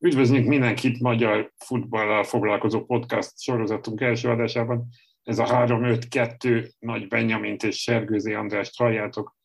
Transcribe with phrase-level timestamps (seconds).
[0.00, 4.88] Üdvözlünk mindenkit magyar futballal foglalkozó podcast sorozatunk első adásában.
[5.22, 9.36] Ez a 3-5-2 Nagy Benyamint és Sergőzé András halljátok.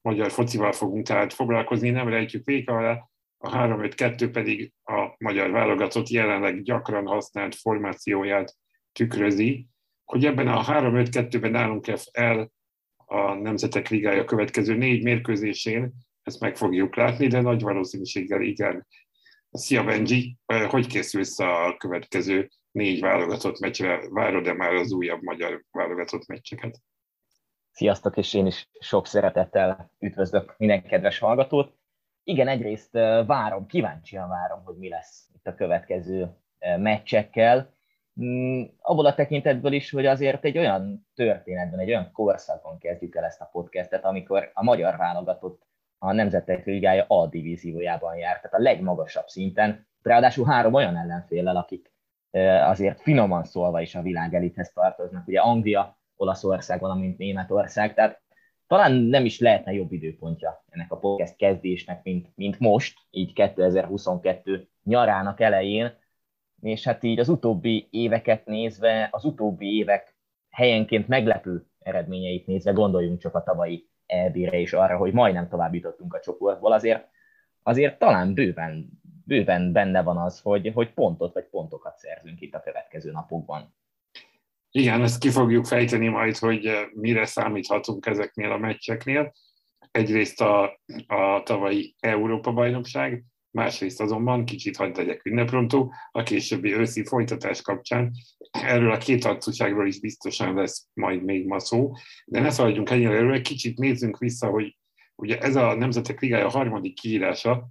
[0.00, 3.08] Magyar focival fogunk tehát foglalkozni, nem rejtjük véka alá.
[3.38, 8.56] A 3-5-2 pedig a magyar válogatott jelenleg gyakran használt formációját
[8.92, 9.66] tükrözi.
[10.04, 12.50] Hogy ebben a 3-5-2-ben állunk el
[12.96, 15.92] a Nemzetek Ligája következő négy mérkőzésén,
[16.22, 18.86] ezt meg fogjuk látni, de nagy valószínűséggel igen.
[19.56, 20.38] Szia Benji,
[20.68, 24.08] hogy készülsz a következő négy válogatott meccsre?
[24.10, 26.78] Várod-e már az újabb magyar válogatott meccseket?
[27.70, 31.74] Sziasztok, és én is sok szeretettel üdvözlök minden kedves hallgatót.
[32.24, 32.92] Igen, egyrészt
[33.26, 36.36] várom, kíváncsian várom, hogy mi lesz itt a következő
[36.78, 37.74] meccsekkel.
[38.20, 43.24] Mm, abból a tekintetből is, hogy azért egy olyan történetben, egy olyan korszakon kezdjük el
[43.24, 45.66] ezt a podcastet, amikor a magyar válogatott
[45.98, 51.94] a Nemzetek Ligája A divíziójában jár, tehát a legmagasabb szinten, ráadásul három olyan ellenféllel, akik
[52.66, 58.20] azért finoman szólva is a világ elithez tartoznak, ugye Anglia, Olaszország, valamint Németország, tehát
[58.66, 64.68] talán nem is lehetne jobb időpontja ennek a podcast kezdésnek, mint, mint most, így 2022
[64.82, 65.92] nyarának elején,
[66.60, 70.16] és hát így az utóbbi éveket nézve, az utóbbi évek
[70.50, 76.14] helyenként meglepő eredményeit nézve, gondoljunk csak a tavalyi EB-re és arra, hogy majdnem tovább jutottunk
[76.14, 77.08] a csoportból, azért,
[77.62, 78.88] azért talán bőven,
[79.24, 83.74] bőven benne van az, hogy, hogy pontot vagy pontokat szerzünk itt a következő napokban.
[84.70, 89.32] Igen, ezt ki fogjuk fejteni majd, hogy eh, mire számíthatunk ezeknél a meccseknél.
[89.90, 93.24] Egyrészt a, a tavalyi Európa-bajnokság,
[93.56, 98.12] másrészt azonban kicsit hagyd legyek ünneprontó, a későbbi őszi folytatás kapcsán.
[98.50, 101.92] Erről a két arcúságról is biztosan lesz majd még ma szó,
[102.26, 104.76] de ne szaladjunk ennyire erről, kicsit nézzünk vissza, hogy
[105.14, 107.68] ugye ez a Nemzetek Ligája harmadik kiírása,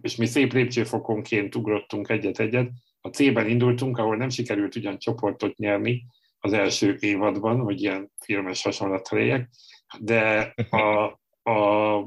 [0.00, 2.70] és mi szép lépcsőfokonként ugrottunk egyet-egyet.
[3.00, 6.04] A C-ben indultunk, ahol nem sikerült ugyan csoportot nyerni
[6.38, 9.50] az első évadban, hogy ilyen filmes hasonlat legyek,
[10.00, 11.04] de a,
[11.50, 12.06] a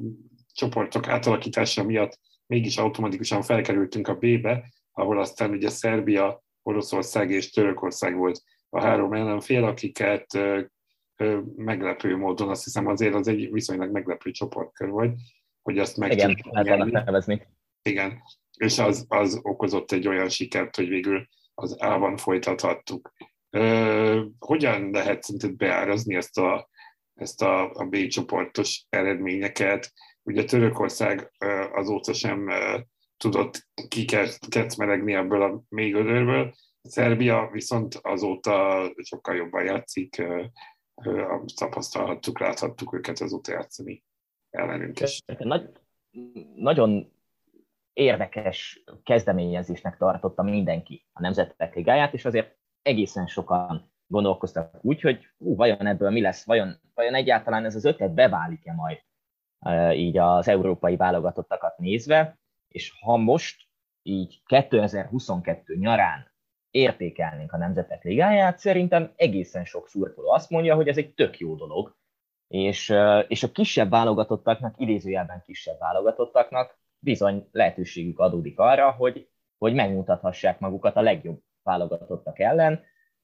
[0.54, 8.16] csoportok átalakítása miatt mégis automatikusan felkerültünk a B-be, ahol aztán ugye Szerbia, Oroszország és Törökország
[8.16, 10.40] volt a három ellenfél, akiket
[11.56, 15.16] meglepő módon, azt hiszem azért az egy viszonylag meglepő csoportkör volt,
[15.62, 17.48] hogy azt meg Igen, tudjuk nevezni.
[17.82, 18.22] Igen,
[18.58, 23.14] és az, az okozott egy olyan sikert, hogy végül az A-ban folytathattuk.
[24.40, 26.70] hogyan lehet szerinted beárazni ezt a,
[27.14, 29.94] ezt a, a B csoportos eredményeket?
[30.24, 31.32] Ugye Törökország
[31.74, 32.50] azóta sem
[33.18, 40.24] tudott kikecmeregni ebből a még ödörből, Szerbia viszont azóta sokkal jobban játszik,
[41.56, 44.04] tapasztalhattuk, láthattuk őket azóta játszani
[44.50, 45.20] ellenünk is.
[45.38, 45.70] Nagy,
[46.56, 47.12] nagyon
[47.94, 55.56] érdekes kezdeményezésnek tartotta mindenki a Nemzetek Ligáját, és azért egészen sokan gondolkoztak úgy, hogy hú,
[55.56, 59.04] vajon ebből mi lesz, vajon, vajon egyáltalán ez az ötlet beválik-e majd
[59.96, 63.62] így az európai válogatottakat nézve, és ha most
[64.02, 66.32] így 2022 nyarán
[66.72, 71.56] értékelnénk a Nemzetek Ligáját, szerintem egészen sok szurkoló azt mondja, hogy ez egy tök jó
[71.56, 71.96] dolog,
[72.48, 72.94] és,
[73.28, 80.96] és a kisebb válogatottaknak, idézőjelben kisebb válogatottaknak bizony lehetőségük adódik arra, hogy, hogy megmutathassák magukat
[80.96, 82.84] a legjobb válogatottak ellen,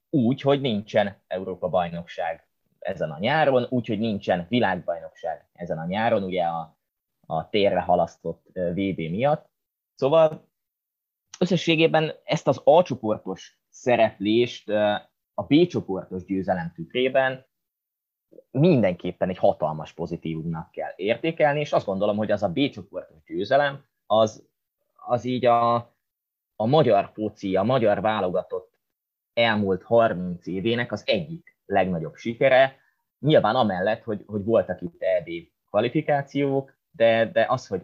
[0.09, 2.48] úgy, hogy nincsen Európa-bajnokság
[2.79, 6.77] ezen a nyáron, úgyhogy nincsen világbajnokság ezen a nyáron, ugye a,
[7.25, 9.49] a térre halasztott VB miatt.
[9.95, 10.47] Szóval
[11.39, 14.69] összességében ezt az A csoportos szereplést
[15.33, 17.47] a B csoportos győzelem tükrében
[18.51, 23.85] mindenképpen egy hatalmas pozitívumnak kell értékelni, és azt gondolom, hogy az a B csoportos győzelem,
[24.05, 24.47] az,
[24.95, 25.75] az így a,
[26.55, 28.79] a magyar foci, a magyar válogatott
[29.33, 32.75] elmúlt 30 évének az egyik legnagyobb sikere,
[33.19, 35.29] nyilván amellett, hogy, hogy voltak itt EB
[35.69, 37.81] kvalifikációk, de, de az, hogy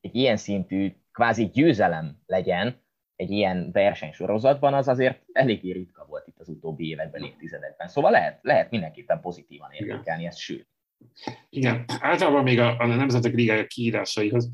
[0.00, 6.38] egy ilyen szintű kvázi győzelem legyen egy ilyen versenysorozatban, az azért eléggé ritka volt itt
[6.38, 7.88] az utóbbi években, évtizedekben.
[7.88, 10.68] Szóval lehet, lehet mindenképpen pozitívan értékelni ezt, sőt.
[11.48, 14.50] Igen, általában még a, a Nemzetek Ligája kiírásaihoz,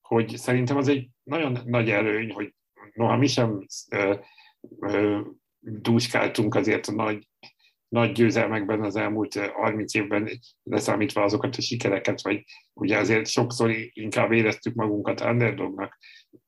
[0.00, 2.54] hogy szerintem az egy nagyon nagy előny, hogy
[2.92, 4.14] noha mi sem ö,
[4.80, 5.20] ö,
[5.58, 7.28] dúskáltunk azért a nagy
[7.94, 10.28] nagy győzelmekben az elmúlt 30 évben,
[10.62, 15.98] leszámítva azokat a sikereket, vagy ugye azért sokszor inkább éreztük magunkat underdognak,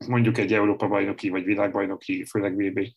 [0.07, 2.87] mondjuk egy Európa-bajnoki vagy világbajnoki, főleg VB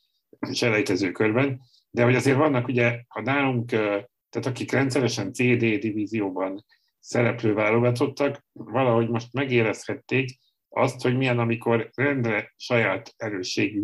[0.53, 1.61] selejtező körben,
[1.91, 3.67] de hogy azért vannak ugye, ha nálunk,
[4.31, 6.65] tehát akik rendszeresen CD divízióban
[6.99, 10.39] szereplő válogatottak, valahogy most megérezhették,
[10.69, 13.83] azt, hogy milyen, amikor rendre saját erősségű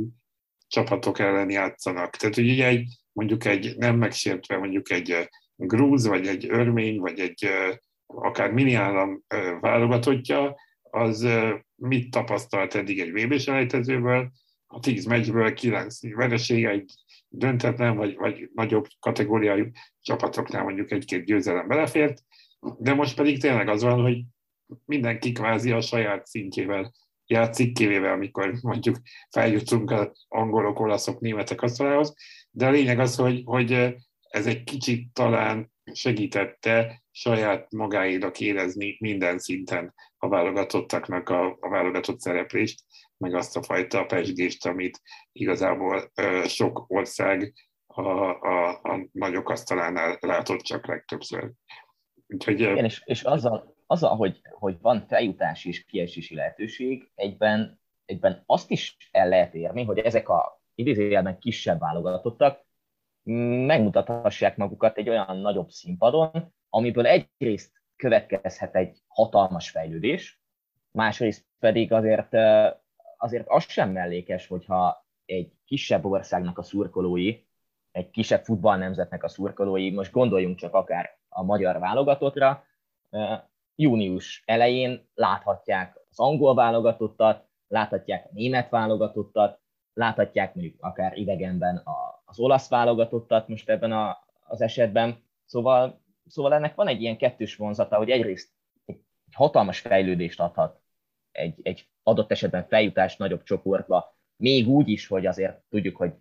[0.67, 2.17] csapatok ellen játszanak.
[2.17, 7.49] Tehát, ugye egy, mondjuk egy nem megsértve, mondjuk egy grúz, vagy egy örmény, vagy egy
[8.07, 9.23] akár mini állam
[9.61, 11.29] válogatottja, az
[11.75, 14.31] mit tapasztalt eddig egy vb selejtezőből,
[14.67, 16.91] a 10 meccsből 9 veresége, egy
[17.29, 19.67] döntetlen, vagy, vagy nagyobb kategóriájú
[20.01, 22.23] csapatoknál mondjuk egy-két győzelem belefért,
[22.79, 24.23] de most pedig tényleg az van, hogy
[24.85, 26.93] mindenki kvázi a saját szintjével
[27.27, 28.97] játszik, kivéve amikor mondjuk
[29.31, 32.15] feljutunk az angolok, olaszok, németek asztalához,
[32.51, 33.95] de a lényeg az, hogy, hogy
[34.29, 42.21] ez egy kicsit talán segítette saját magáénak érezni minden szinten a válogatottaknak a, a válogatott
[42.21, 42.85] szereplést,
[43.17, 45.01] meg azt a fajta pesgést, amit
[45.33, 47.53] igazából ö, sok ország
[47.87, 51.53] a, a, a nagyok asztalánál látott csak legtöbbször.
[52.27, 58.43] Úgyhogy, Igen, és, és azzal, azzal hogy, hogy van feljutási és kiesési lehetőség, egyben, egyben
[58.47, 62.65] azt is el lehet érni, hogy ezek a idézőjelben kisebb válogatottak
[63.67, 70.41] megmutathassák magukat egy olyan nagyobb színpadon, amiből egyrészt következhet egy hatalmas fejlődés,
[70.91, 72.35] másrészt pedig azért,
[73.17, 77.45] azért az sem mellékes, hogyha egy kisebb országnak a szurkolói,
[77.91, 82.65] egy kisebb futballnemzetnek a szurkolói, most gondoljunk csak akár a magyar válogatottra,
[83.77, 89.61] június elején láthatják az angol válogatottat, láthatják a német válogatottat,
[89.93, 91.83] láthatják mondjuk akár idegenben
[92.25, 95.25] az olasz válogatottat most ebben a, az esetben.
[95.45, 98.53] Szóval, szóval ennek van egy ilyen kettős vonzata, hogy egyrészt
[98.85, 100.81] egy, egy hatalmas fejlődést adhat
[101.37, 106.13] egy, egy adott esetben feljutás nagyobb csoportba, még úgy is, hogy azért tudjuk, hogy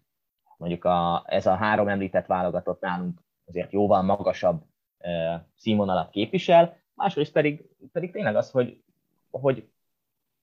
[0.57, 4.63] mondjuk a, ez a három említett válogatott nálunk azért jóval magasabb
[4.97, 8.81] e, színvonalat képvisel, másrészt pedig, pedig tényleg az, hogy,
[9.29, 9.67] hogy,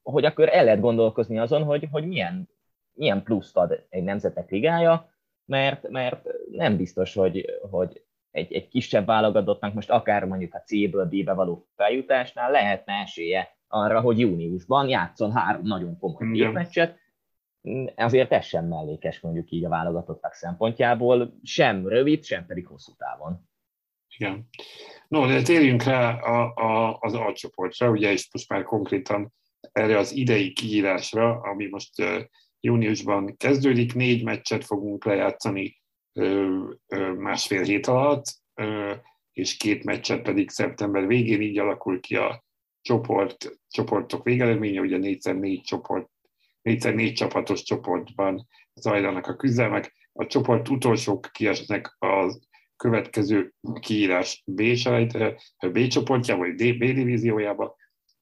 [0.03, 2.49] hogy akkor el lehet gondolkozni azon, hogy, hogy milyen,
[2.93, 5.11] milyen pluszt ad egy nemzetek ligája,
[5.45, 11.05] mert, mert nem biztos, hogy, hogy egy, egy kisebb válogatottnak most akár mondjuk a C-ből
[11.05, 17.01] B-be való feljutásnál lehetne esélye arra, hogy júniusban játszon három nagyon komoly meccset,
[17.97, 23.49] azért ez sem mellékes mondjuk így a válogatottak szempontjából, sem rövid, sem pedig hosszú távon.
[24.17, 24.49] Igen.
[25.09, 29.33] No, de térjünk rá a, a, az alcsoportra, ugye, és most már konkrétan
[29.73, 31.93] erre az idei kiírásra, ami most
[32.61, 35.83] júniusban kezdődik, négy meccset fogunk lejátszani
[37.17, 38.25] másfél hét alatt,
[39.33, 42.45] és két meccset pedig szeptember végén, így alakul ki a
[42.81, 46.11] csoport, csoportok végeredménye, ugye 4x4 csoport,
[46.63, 49.95] 4x4 csapatos csoportban zajlanak a küzdelmek.
[50.13, 52.49] A csoport utolsók kiesnek az
[52.83, 54.63] következő kiírás B,
[55.73, 57.77] B csoportjába, vagy D, B divíziójába,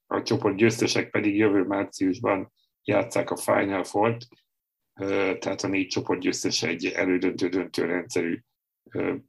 [0.07, 2.53] a csoport győztesek pedig jövő márciusban
[2.85, 4.27] játszák a Final Four-t,
[5.39, 8.41] tehát a négy csoport győztese egy elődöntő-döntő rendszerű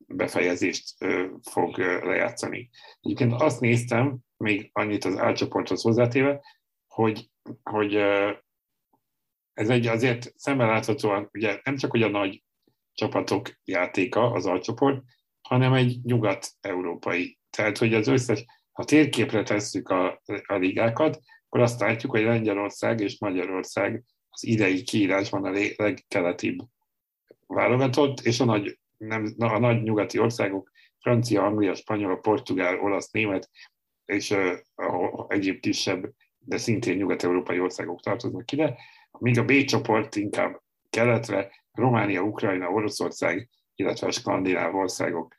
[0.08, 1.06] befejezést
[1.52, 2.70] fog lejátszani.
[3.02, 6.42] Egyébként azt néztem, még annyit az álcsoporthoz hozzátéve,
[6.88, 7.30] hogy,
[7.64, 7.96] hogy
[9.54, 12.44] ez egy azért szemmel láthatóan, ugye nem csak hogy a nagy
[12.94, 15.04] csapatok játéka az alcsoport,
[15.42, 17.38] hanem egy nyugat-európai.
[17.50, 23.00] Tehát, hogy az összes, ha térképre tesszük a, a ligákat, akkor azt látjuk, hogy Lengyelország
[23.00, 26.58] és Magyarország az idei kiírásban a legkeletibb
[27.48, 33.50] válogatott, és a nagy, nem, a nagy nyugati országok, Francia, Anglia, Spanyol, Portugál, Olasz, Német,
[34.06, 38.78] és uh, egyéb kisebb, de szintén nyugat-európai országok tartoznak ide,
[39.20, 45.36] míg a B csoport inkább keletre, Románia, Ukrajna, Oroszország, illetve a skandináv országok.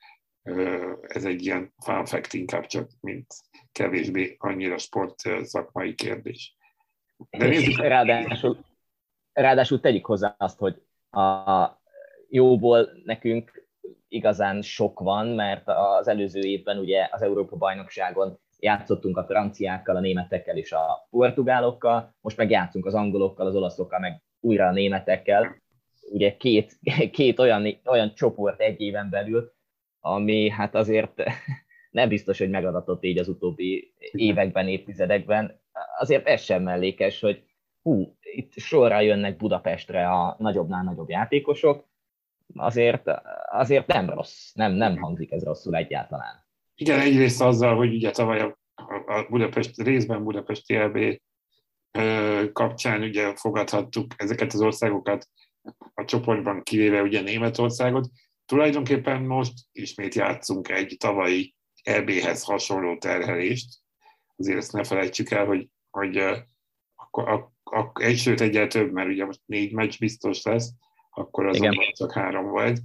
[1.02, 3.26] Ez egy ilyen fun fact inkább csak, mint
[3.72, 6.56] kevésbé annyira sport szakmai kérdés.
[7.30, 7.76] De nézzük.
[7.76, 8.64] Ráadásul,
[9.32, 11.80] ráadásul tegyük hozzá azt, hogy a
[12.28, 13.68] jóból nekünk
[14.08, 20.56] igazán sok van, mert az előző évben ugye az Európa-bajnokságon játszottunk a franciákkal, a németekkel
[20.56, 25.62] és a portugálokkal, most meg játszunk az angolokkal, az olaszokkal, meg újra a németekkel.
[26.10, 26.78] Ugye két,
[27.12, 29.52] két olyan, olyan csoport egy éven belül,
[30.04, 31.22] ami hát azért
[31.90, 35.60] nem biztos, hogy megadatott így az utóbbi években, évtizedekben.
[35.98, 37.42] Azért ez sem mellékes, hogy
[37.82, 41.88] hú, itt sorra jönnek Budapestre a nagyobbnál nagyobb játékosok,
[42.54, 43.02] azért,
[43.50, 46.44] azért nem rossz, nem, nem hangzik ez rosszul egyáltalán.
[46.74, 48.58] Igen, egyrészt azzal, hogy ugye tavaly a,
[49.06, 51.20] a Budapest, részben Budapesti EB
[52.52, 55.28] kapcsán ugye fogadhattuk ezeket az országokat
[55.94, 58.08] a csoportban, kivéve ugye Németországot.
[58.46, 63.68] Tulajdonképpen most ismét játszunk egy tavalyi EB-hez hasonló terhelést.
[64.36, 66.16] Azért ezt ne felejtsük el, hogy, hogy
[66.94, 67.28] akkor,
[67.62, 70.70] akkor egy, sőt egyel több, mert ugye most négy meccs biztos lesz,
[71.10, 71.92] akkor azonban Igen.
[71.92, 72.78] csak három vagy,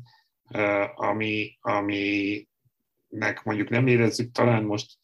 [0.96, 4.98] ami, aminek mondjuk nem érezzük talán most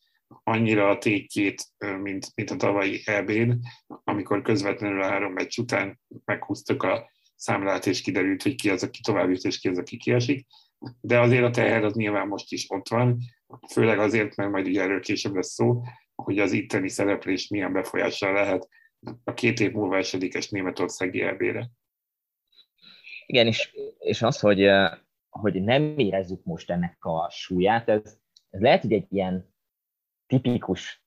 [0.44, 1.64] annyira a tétjét,
[2.02, 3.52] mint, mint a tavalyi EB-n,
[4.04, 7.12] amikor közvetlenül a három meccs után meghúztuk a
[7.44, 10.48] számlát, és kiderült, hogy ki az, aki tovább jut, és ki az, aki kiesik.
[11.02, 13.18] De azért a teher az nyilván most is ott van,
[13.72, 15.82] főleg azért, mert majd ugye erről később lesz szó,
[16.16, 18.68] hogy az itteni szereplés milyen befolyással lehet
[19.24, 21.70] a két év múlva esedékes Németországi EB-re.
[23.26, 24.70] Igen, és, és az, hogy,
[25.30, 28.18] hogy nem érezzük most ennek a súlyát, ez,
[28.50, 29.54] ez lehet, hogy egy ilyen
[30.28, 31.04] tipikus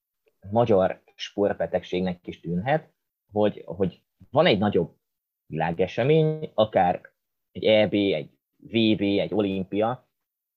[0.51, 2.95] magyar sportbetegségnek is tűnhet,
[3.33, 4.97] hogy, hogy van egy nagyobb
[5.47, 7.01] világesemény, akár
[7.53, 10.09] egy EB, egy VB, egy olimpia,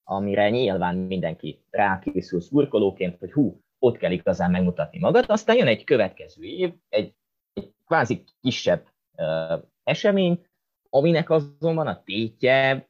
[0.03, 5.83] amire nyilván mindenki rákészül szurkolóként, hogy hú, ott kell igazán megmutatni magad, aztán jön egy
[5.83, 7.13] következő év, egy,
[7.53, 10.45] egy kvázi kisebb uh, esemény,
[10.89, 12.87] aminek azonban a tétje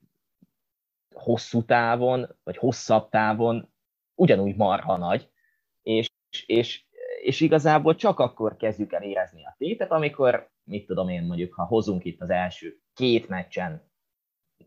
[1.16, 3.70] hosszú távon, vagy hosszabb távon
[4.16, 5.30] ugyanúgy marha nagy,
[5.84, 6.10] és,
[6.46, 6.84] és,
[7.22, 11.64] és igazából csak akkor kezdjük el érezni a tétet, amikor, mit tudom én, mondjuk, ha
[11.64, 13.88] hozunk itt az első két meccsen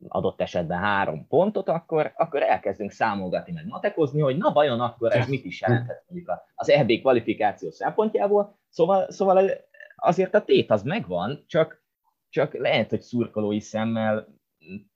[0.09, 5.29] adott esetben három pontot, akkor, akkor elkezdünk számolgatni, meg matekozni, hogy na vajon akkor ez
[5.29, 8.59] mit is jelenthet mondjuk az EB kvalifikáció szempontjából.
[8.69, 9.51] Szóval, szóval
[9.97, 11.85] azért a tét az megvan, csak,
[12.29, 14.29] csak lehet, hogy szurkolói szemmel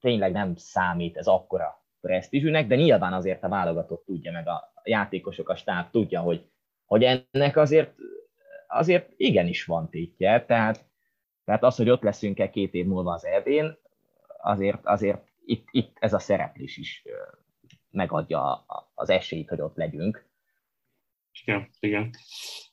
[0.00, 5.48] tényleg nem számít ez akkora presztízsűnek, de nyilván azért a válogatott tudja, meg a játékosok,
[5.48, 6.50] a stáb tudja, hogy,
[6.84, 7.94] hogy ennek azért,
[8.66, 10.84] azért igenis van tétje, tehát,
[11.46, 13.78] tehát az, hogy ott leszünk-e két év múlva az EB-n,
[14.42, 17.04] azért, azért itt, itt ez a szereplés is
[17.90, 20.28] megadja az esélyt, hogy ott legyünk.
[21.44, 22.10] Igen, igen.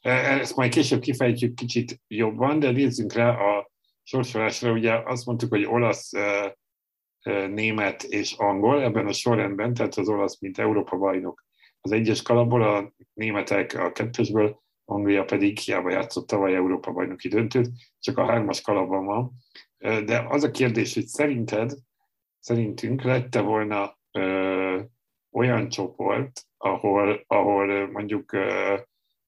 [0.01, 3.71] E, ezt majd később kifejtjük kicsit jobban, de nézzünk rá a
[4.03, 4.71] sorsolásra.
[4.71, 6.57] Ugye azt mondtuk, hogy olasz, e,
[7.21, 11.45] e, német és angol ebben a sorrendben, tehát az olasz, mint Európa bajnok
[11.81, 14.62] az egyes kalapból, a németek a kettesből,
[14.93, 17.69] Anglia pedig hiába játszott tavaly Európa bajnoki döntőt,
[17.99, 19.31] csak a hármas kalapban van.
[20.05, 21.71] De az a kérdés, hogy szerinted,
[22.39, 24.79] szerintünk lette volna ö,
[25.31, 28.75] olyan csoport, ahol, ahol mondjuk ö,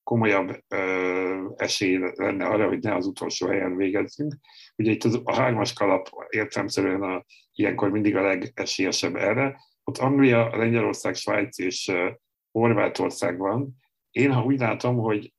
[0.03, 4.35] komolyabb ö, esély lenne arra, hogy ne az utolsó helyen végezzünk.
[4.75, 9.59] Ugye itt az, a hármas kalap értelmszerűen a, ilyenkor mindig a legesélyesebb erre.
[9.83, 12.11] Ott Anglia, Lengyelország, Svájc és uh,
[12.51, 13.75] Horvátország van.
[14.11, 15.33] Én ha úgy látom, hogy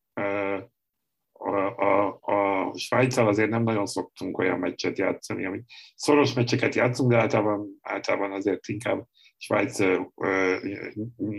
[2.77, 5.63] Svájccal azért nem nagyon szoktunk olyan meccset játszani, ami
[5.95, 9.05] szoros meccseket játszunk, de általában, általában azért inkább
[9.37, 9.79] Svájc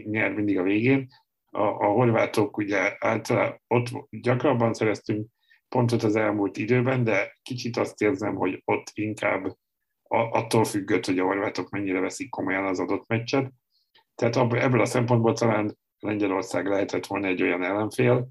[0.03, 1.07] nyer mindig a végén.
[1.45, 5.27] A, a horvátok ugye általában ott gyakrabban szereztünk
[5.69, 9.45] pontot az elmúlt időben, de kicsit azt érzem, hogy ott inkább
[10.03, 13.51] a, attól függött, hogy a horvátok mennyire veszik komolyan az adott meccset.
[14.15, 18.27] Tehát ebből a szempontból talán Lengyelország lehetett volna egy olyan ellenfél,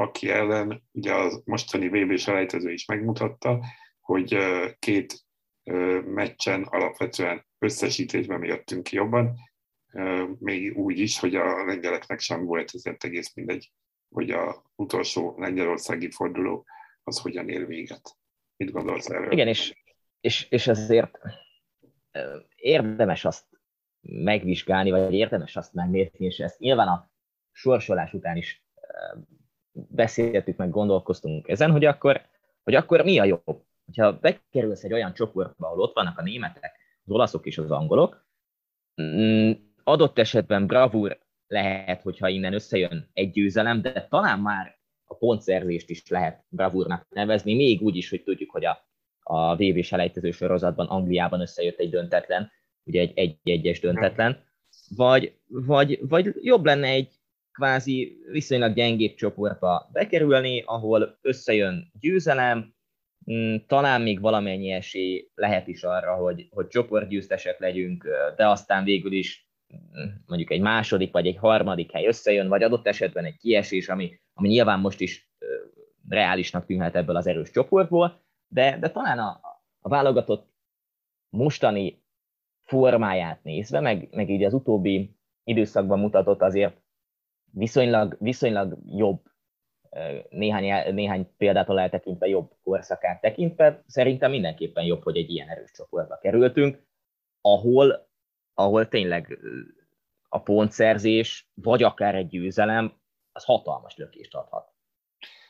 [0.00, 3.64] aki ellen ugye a mostani VB selejtező is megmutatta,
[4.00, 4.36] hogy
[4.78, 5.24] két
[6.04, 9.34] meccsen alapvetően összesítésben mi jöttünk ki jobban,
[10.38, 13.72] még úgy is, hogy a lengyeleknek sem volt ezért egész mindegy,
[14.08, 16.66] hogy a utolsó lengyelországi forduló
[17.02, 18.16] az hogyan ér véget.
[18.56, 19.32] Mit gondolsz erről?
[19.32, 19.82] Igen, és,
[20.20, 21.18] és, és azért
[22.56, 23.44] érdemes azt
[24.00, 27.10] megvizsgálni, vagy érdemes azt megnézni, és ezt nyilván a
[27.52, 28.64] sorsolás után is
[29.72, 32.20] beszéltük, meg gondolkoztunk ezen, hogy akkor,
[32.64, 33.64] hogy akkor mi a jobb.
[33.84, 38.26] Hogyha bekerülsz egy olyan csoportba, ahol ott vannak a németek, az olaszok és az angolok,
[39.02, 39.50] mm,
[39.84, 46.08] adott esetben bravúr lehet, hogyha innen összejön egy győzelem, de talán már a pontszerzést is
[46.08, 48.88] lehet bravúrnak nevezni, még úgy is, hogy tudjuk, hogy a,
[49.22, 52.50] a VB selejtező sorozatban Angliában összejött egy döntetlen,
[52.84, 54.44] ugye egy egy-egyes döntetlen,
[54.96, 57.19] vagy, vagy, vagy jobb lenne egy
[57.60, 62.74] kvázi viszonylag gyengébb csoportba bekerülni, ahol összejön győzelem,
[63.32, 69.12] mm, talán még valamennyi esély lehet is arra, hogy, hogy csoportgyőztesek legyünk, de aztán végül
[69.12, 73.88] is mm, mondjuk egy második vagy egy harmadik hely összejön, vagy adott esetben egy kiesés,
[73.88, 75.30] ami, ami nyilván most is
[76.08, 79.40] reálisnak tűnhet ebből az erős csoportból, de, de talán a,
[79.80, 80.48] a válogatott
[81.28, 82.02] mostani
[82.62, 86.80] formáját nézve, meg, meg így az utóbbi időszakban mutatott azért
[87.52, 89.22] viszonylag, viszonylag jobb,
[90.28, 96.18] néhány, néhány példától eltekintve jobb korszakát tekintve, szerintem mindenképpen jobb, hogy egy ilyen erős csoportba
[96.18, 96.82] kerültünk,
[97.40, 98.08] ahol,
[98.54, 99.38] ahol tényleg
[100.28, 102.98] a pontszerzés, vagy akár egy győzelem,
[103.32, 104.68] az hatalmas lökést adhat.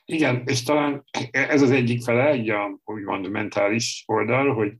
[0.04, 4.73] Igen, és talán ez az egyik fele, egy a, úgymond mentális oldal, hogy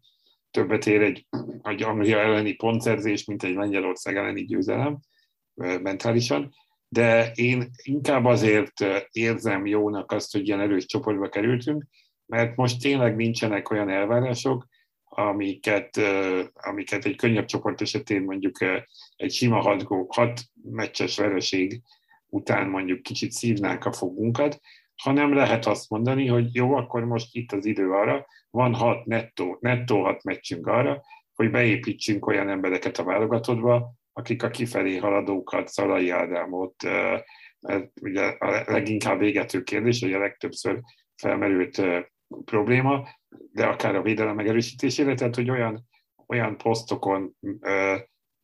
[0.51, 1.27] többet ér egy,
[1.63, 4.99] egy Anglia elleni pontszerzés, mint egy Lengyelország elleni győzelem
[5.55, 6.55] mentálisan,
[6.93, 8.73] de én inkább azért
[9.11, 11.85] érzem jónak azt, hogy ilyen erős csoportba kerültünk,
[12.27, 14.67] mert most tényleg nincsenek olyan elvárások,
[15.05, 16.01] amiket,
[16.55, 18.57] amiket egy könnyebb csoport esetén mondjuk
[19.17, 21.83] egy sima hat, hat meccses vereség
[22.27, 24.61] után mondjuk kicsit szívnánk a fogunkat,
[25.03, 29.59] hanem lehet azt mondani, hogy jó, akkor most itt az idő arra, van hat nettó,
[29.61, 31.03] nettó hat meccsünk arra,
[31.35, 36.83] hogy beépítsünk olyan embereket a válogatottba, akik a kifelé haladókat, Szalai Ádámot,
[37.61, 40.81] mert ugye a leginkább végető kérdés, hogy a legtöbbször
[41.17, 41.83] felmerült
[42.45, 43.09] probléma,
[43.53, 45.89] de akár a védelem megerősítésére, tehát hogy olyan,
[46.27, 47.37] olyan posztokon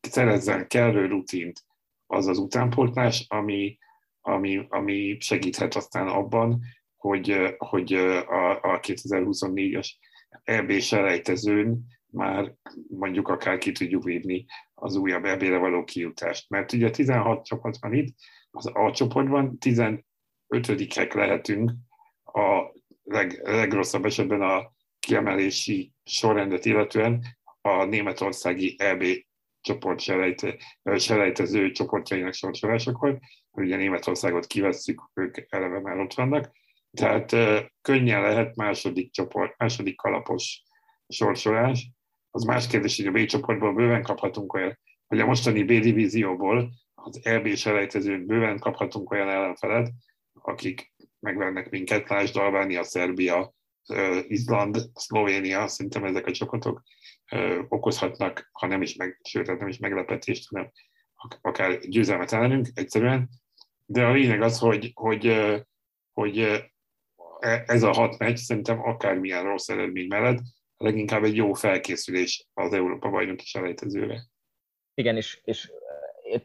[0.00, 1.60] szerezzen kellő rutint
[2.06, 3.78] az az utánpótlás, ami,
[4.20, 6.60] ami, ami segíthet aztán abban,
[6.96, 9.88] hogy, hogy a, a 2024-es
[10.44, 11.84] EB selejtezőn
[12.16, 12.54] már
[12.88, 16.50] mondjuk akár ki tudjuk vívni az újabb EB-re való kijutást.
[16.50, 18.16] Mert ugye 16 csapat van itt,
[18.50, 21.70] az A csoportban 15-ek lehetünk
[22.24, 27.22] a leg, legrosszabb esetben a kiemelési sorrendet illetően
[27.60, 29.04] a németországi EB
[29.60, 30.56] csoport selejte,
[30.96, 33.18] selejtező csoportjainak sorsolásakor,
[33.50, 36.52] ugye Németországot kivesszük, ők eleve már ott vannak,
[36.90, 37.36] tehát
[37.80, 40.62] könnyen lehet második csoport, második kalapos
[41.08, 41.90] sorsolás.
[42.36, 46.70] Az más kérdés, hogy a B csoportból bőven kaphatunk olyan, hogy a mostani B divízióból
[46.94, 49.90] az EB selejtezőn bőven kaphatunk olyan ellenfelet,
[50.32, 53.54] akik megvernek minket, lásd Albánia, Szerbia,
[54.26, 56.82] Izland, Szlovénia, szerintem ezek a csapatok
[57.68, 60.70] okozhatnak, ha nem is meg, sőt, hát nem is meglepetést, hanem
[61.40, 63.28] akár győzelmet ellenünk egyszerűen.
[63.84, 65.52] De a lényeg az, hogy, hogy,
[66.12, 66.38] hogy
[67.38, 70.40] e, ez a hat meccs szerintem akármilyen rossz eredmény mellett
[70.76, 74.20] leginkább egy jó felkészülés az Európa bajnoki selejtezőre.
[74.94, 75.72] Igen, és, és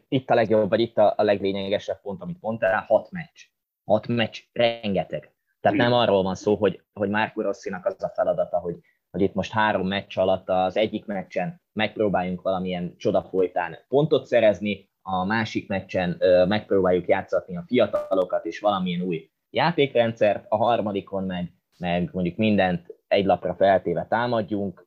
[0.08, 3.40] itt a legjobb, vagy itt a, a leglényegesebb pont, amit mondtál, hat meccs.
[3.84, 5.32] Hat meccs, rengeteg.
[5.60, 8.76] Tehát nem arról van szó, hogy, hogy Márko Rosszinak az a feladata, hogy,
[9.10, 14.90] hogy itt most három meccs alatt az egyik meccsen megpróbáljunk valamilyen csoda folytán pontot szerezni,
[15.02, 21.52] a másik meccsen ö, megpróbáljuk játszatni a fiatalokat és valamilyen új játékrendszert, a harmadikon meg,
[21.78, 24.86] meg mondjuk mindent egy lapra feltéve támadjunk,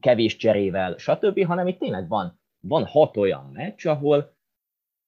[0.00, 4.32] kevés cserével, stb., hanem itt tényleg van, van hat olyan meccs, ahol,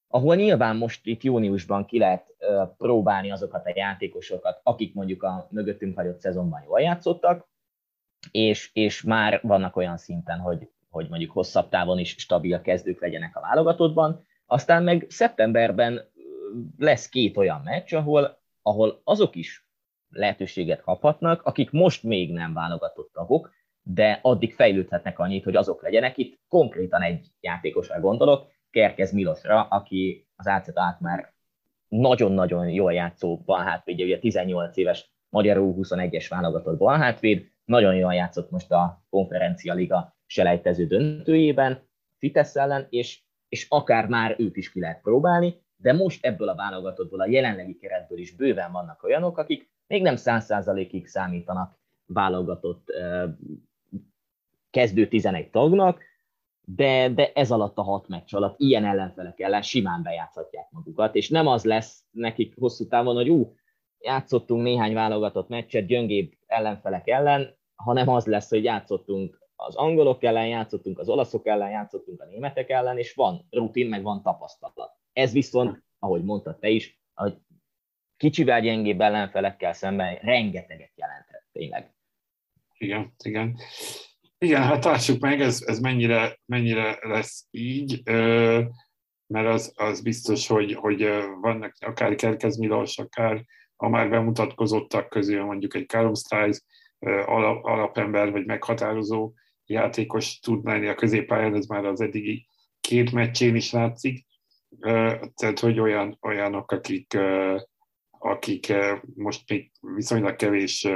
[0.08, 2.34] ahol nyilván most itt júniusban ki lehet
[2.76, 7.48] próbálni azokat a játékosokat, akik mondjuk a mögöttünk hagyott szezonban jól játszottak,
[8.30, 13.36] és, és már vannak olyan szinten, hogy, hogy mondjuk hosszabb távon is stabil kezdők legyenek
[13.36, 14.26] a válogatottban.
[14.46, 16.10] Aztán meg szeptemberben
[16.78, 19.69] lesz két olyan meccs, ahol, ahol azok is
[20.10, 23.50] lehetőséget kaphatnak, akik most még nem válogatott tagok,
[23.82, 26.18] de addig fejlődhetnek annyit, hogy azok legyenek.
[26.18, 31.32] Itt konkrétan egy játékosra gondolok, Kerkez Milosra, aki az ACT át már
[31.88, 38.70] nagyon-nagyon jól játszó balhátvédje, ugye 18 éves magyarul 21-es válogatott balhátvéd, nagyon jól játszott most
[38.70, 45.00] a konferencia liga selejtező döntőjében, Fitesz ellen, és, és akár már őt is ki lehet
[45.00, 50.02] próbálni, de most ebből a válogatottból, a jelenlegi keretből is bőven vannak olyanok, akik még
[50.02, 52.92] nem száz százalékig számítanak válogatott
[54.70, 56.02] kezdő 11 tagnak,
[56.64, 61.28] de, de ez alatt a hat meccs alatt ilyen ellenfelek ellen simán bejátszhatják magukat, és
[61.28, 63.54] nem az lesz nekik hosszú távon, hogy ú,
[63.98, 70.46] játszottunk néhány válogatott meccset gyöngébb ellenfelek ellen, hanem az lesz, hogy játszottunk az angolok ellen,
[70.46, 74.92] játszottunk az olaszok ellen, játszottunk a németek ellen, és van rutin, meg van tapasztalat.
[75.12, 77.38] Ez viszont, ahogy mondtad te is, hogy
[78.20, 81.94] kicsivel gyengébb ellenfelekkel szemben rengeteget jelentett tényleg.
[82.78, 83.56] Igen, igen.
[84.38, 88.02] Igen, hát lássuk meg, ez, ez mennyire, mennyire lesz így,
[89.26, 91.08] mert az, az biztos, hogy, hogy
[91.40, 93.44] vannak akár Kerkez Milos, akár
[93.76, 96.60] a már bemutatkozottak közül mondjuk egy Callum Strice,
[97.62, 99.32] alapember vagy meghatározó
[99.66, 102.46] játékos tud lenni a középpályán, ez már az eddigi
[102.80, 104.26] két meccsén is látszik.
[105.34, 107.18] Tehát, hogy olyan, olyanok, akik,
[108.22, 108.72] akik
[109.14, 110.88] most még viszonylag kevés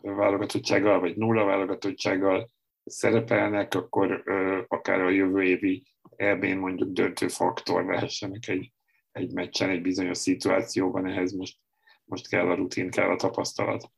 [0.00, 2.48] válogatottsággal, vagy nulla válogatottsággal
[2.84, 4.22] szerepelnek, akkor
[4.68, 5.82] akár a jövő évi
[6.16, 8.72] EB-n mondjuk döntő faktor lehessenek egy,
[9.12, 11.58] egy meccsen, egy bizonyos szituációban, ehhez most,
[12.04, 13.90] most kell a rutin, kell a tapasztalat.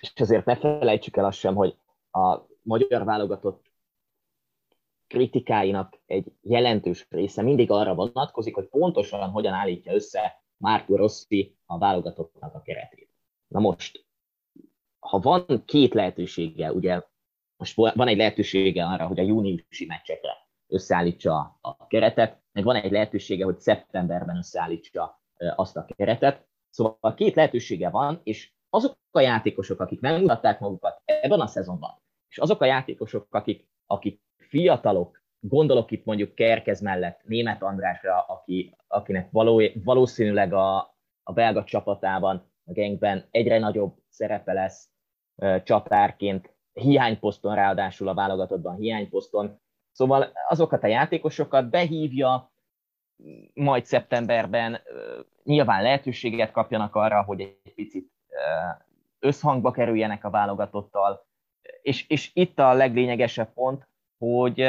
[0.00, 1.76] És azért ne felejtsük el azt sem, hogy
[2.10, 3.64] a magyar válogatott
[5.06, 11.78] kritikáinak egy jelentős része mindig arra vonatkozik, hogy pontosan hogyan állítja össze Márko Rossi a
[11.78, 13.10] válogatottnak a keretét.
[13.46, 14.06] Na most,
[14.98, 17.02] ha van két lehetősége, ugye
[17.56, 22.90] most van egy lehetősége arra, hogy a júniusi meccsekre összeállítsa a keretet, meg van egy
[22.90, 25.20] lehetősége, hogy szeptemberben összeállítsa
[25.56, 26.46] azt a keretet.
[26.70, 32.38] Szóval két lehetősége van, és azok a játékosok, akik megmutatták magukat ebben a szezonban, és
[32.38, 39.30] azok a játékosok, akik, akik fiatalok, gondolok itt mondjuk Kerkez mellett Német Andrásra, aki, akinek
[39.30, 40.76] való, valószínűleg a,
[41.22, 44.88] a belga csapatában, a Genkben egyre nagyobb szerepe lesz
[45.36, 49.60] e, csatárként, hiányposzton ráadásul a válogatottban hiányposzton.
[49.92, 52.52] Szóval azokat a játékosokat behívja,
[53.54, 54.80] majd szeptemberben
[55.42, 58.12] nyilván lehetőséget kapjanak arra, hogy egy picit
[59.18, 61.26] összhangba kerüljenek a válogatottal,
[61.82, 64.60] és, és itt a leglényegesebb pont, hogy,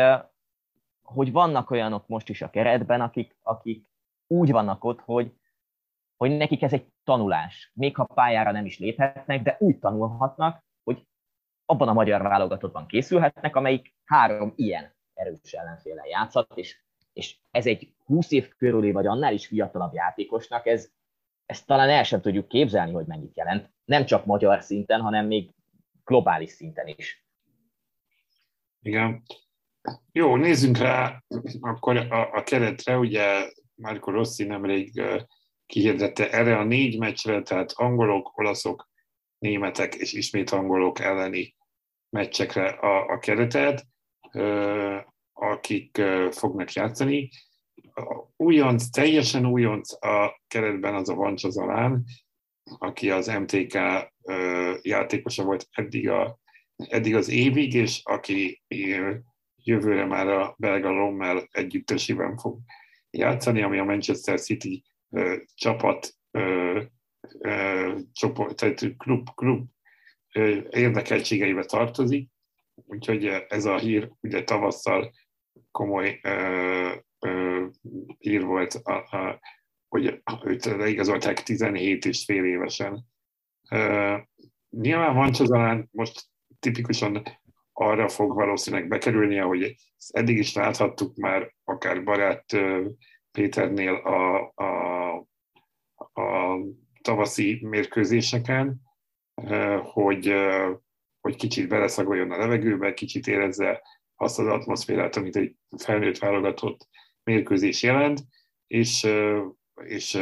[1.09, 3.87] hogy vannak olyanok most is a keretben, akik, akik
[4.27, 5.33] úgy vannak ott, hogy,
[6.17, 7.71] hogy nekik ez egy tanulás.
[7.73, 11.07] Még ha pályára nem is léphetnek, de úgy tanulhatnak, hogy
[11.65, 16.81] abban a magyar válogatottban készülhetnek, amelyik három ilyen erős ellenféle játszhat, és,
[17.13, 20.91] és ez egy 20 év körüli, vagy annál is fiatalabb játékosnak, ez,
[21.45, 23.69] ezt talán el sem tudjuk képzelni, hogy mennyit jelent.
[23.85, 25.53] Nem csak magyar szinten, hanem még
[26.03, 27.25] globális szinten is.
[28.81, 29.23] Igen.
[30.11, 31.23] Jó, nézzünk rá
[31.59, 32.97] akkor a, a keretre.
[32.97, 35.01] Ugye Marco Rossi nemrég
[35.65, 38.89] kihirdette erre a négy meccsre, tehát angolok, olaszok,
[39.39, 41.55] németek és ismét angolok elleni
[42.09, 43.87] meccsekre a, a keretet,
[45.33, 47.29] akik fognak játszani
[48.35, 52.03] újonc, teljesen újonc a keretben az a Vancsa Zalán,
[52.77, 53.77] aki az MTK
[54.81, 56.39] játékosa volt eddig, a,
[56.75, 58.61] eddig az évig, és aki
[59.67, 62.59] jövőre már a belga Lommel együttesében fog
[63.09, 64.83] játszani, ami a Manchester City
[65.53, 66.13] csapat
[68.11, 69.67] csoport, tehát klub, klub
[70.69, 72.29] érdekeltségeibe tartozik,
[72.75, 75.11] úgyhogy ez a hír ugye tavasszal
[75.71, 76.19] komoly
[78.19, 79.39] ír volt, a, a,
[79.87, 83.05] hogy őt leigazolták 17 és fél évesen.
[83.71, 84.19] Uh,
[84.69, 86.25] nyilván Mancsazalán most
[86.59, 87.23] tipikusan
[87.79, 89.75] arra fog valószínűleg bekerülni, ahogy
[90.07, 92.45] eddig is láthattuk már, akár barát
[93.31, 95.15] Péternél a, a,
[96.21, 96.57] a
[97.01, 98.81] tavaszi mérkőzéseken,
[99.81, 100.33] hogy,
[101.21, 103.81] hogy kicsit beleszagoljon a levegőbe, kicsit érezze
[104.15, 106.87] azt az atmoszférát, amit egy felnőtt válogatott
[107.23, 108.19] mérkőzés jelent,
[108.67, 109.07] és,
[109.83, 110.19] és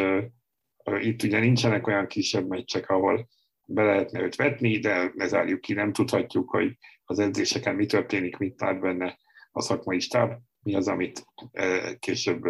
[1.00, 3.28] itt ugye nincsenek olyan kisebb meccsek, ahol
[3.68, 8.38] be lehetne őt vetni, de ne zárjuk ki, nem tudhatjuk, hogy az edzéseken mi történik,
[8.38, 9.18] mit lát benne
[9.52, 11.26] a szakmai stáb, mi az, amit
[12.00, 12.44] később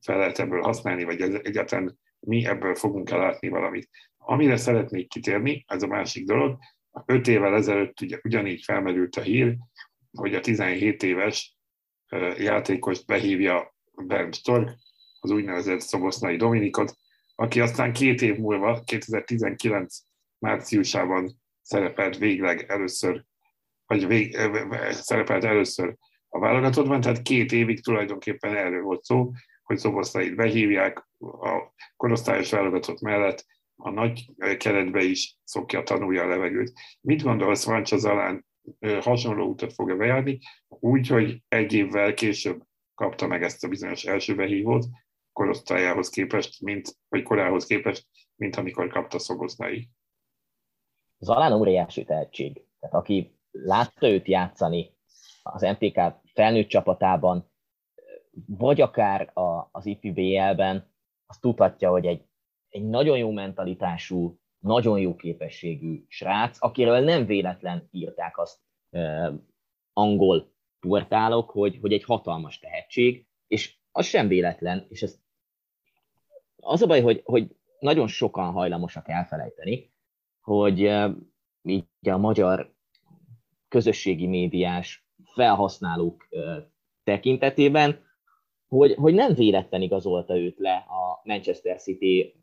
[0.00, 3.88] fel lehet ebből használni, vagy egyáltalán mi ebből fogunk látni valamit.
[4.16, 6.58] Amire szeretnék kitérni, ez a másik dolog,
[7.06, 9.56] öt évvel ezelőtt ugye, ugyanígy felmerült a hír,
[10.12, 11.56] hogy a 17 éves
[12.36, 13.74] játékost behívja
[14.06, 14.76] Bernd Stork,
[15.20, 16.96] az úgynevezett Szobosznai Dominikot,
[17.34, 19.98] aki aztán két év múlva, 2019
[20.38, 23.24] márciusában szerepelt végleg először,
[23.88, 24.36] vagy vég,
[24.90, 25.96] szerepelt először
[26.28, 29.30] a válogatottban, tehát két évig tulajdonképpen erről volt szó,
[29.62, 33.44] hogy Szoboszlait behívják a korosztályos válogatott mellett,
[33.76, 34.24] a nagy
[34.58, 36.72] keretbe is szokja, tanulja a levegőt.
[37.00, 38.46] Mit gondolsz, Vancsa Zalán
[39.00, 42.62] hasonló utat fog-e bejárni, úgy, hogy egy évvel később
[42.94, 44.86] kapta meg ezt a bizonyos első behívót
[45.32, 49.88] korosztályához képest, mint, vagy korához képest, mint amikor kapta Szobosznai.
[51.18, 52.62] Zalán óriási tehetség.
[52.80, 54.96] Tehát aki látta őt játszani
[55.42, 56.00] az MTK
[56.32, 57.50] felnőtt csapatában,
[58.46, 60.90] vagy akár a, az IPBL-ben,
[61.26, 62.24] az tudhatja, hogy egy,
[62.68, 68.58] egy nagyon jó mentalitású, nagyon jó képességű srác, akiről nem véletlen írták azt
[68.90, 69.32] eh,
[69.92, 75.20] angol portálok, hogy, hogy egy hatalmas tehetség, és az sem véletlen, és ez
[76.56, 79.92] az a baj, hogy, hogy nagyon sokan hajlamosak elfelejteni,
[80.40, 80.78] hogy
[81.62, 82.74] így a magyar
[83.68, 86.28] közösségi médiás felhasználók
[87.04, 88.06] tekintetében,
[88.68, 92.34] hogy, hogy nem véletlen igazolta őt le a Manchester City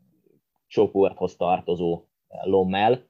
[0.66, 2.04] csoporthoz tartozó
[2.42, 3.08] Lommel,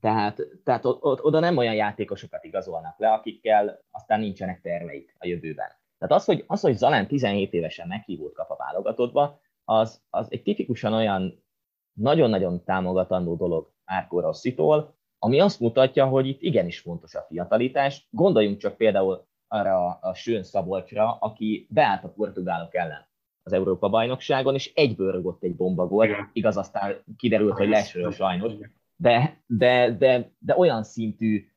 [0.00, 5.68] tehát, tehát oda nem olyan játékosokat igazolnak le, akikkel aztán nincsenek terveik a jövőben.
[5.98, 10.42] Tehát az, hogy, az, hogy Zalán 17 évesen meghívót kap a válogatottba, az, az egy
[10.42, 11.44] tipikusan olyan
[11.92, 18.08] nagyon-nagyon támogatandó dolog Márkó Rosszitól, ami azt mutatja, hogy itt igenis fontos a fiatalitás.
[18.10, 23.08] Gondoljunk csak például arra a, a Sőn Szabolcsra, aki beállt a portugálok ellen
[23.42, 28.52] az Európa-bajnokságon, és egyből rögött egy bombagolt, igaz, aztán kiderült, hogy lesről sajnos,
[28.96, 31.48] de, de, de, de olyan szintű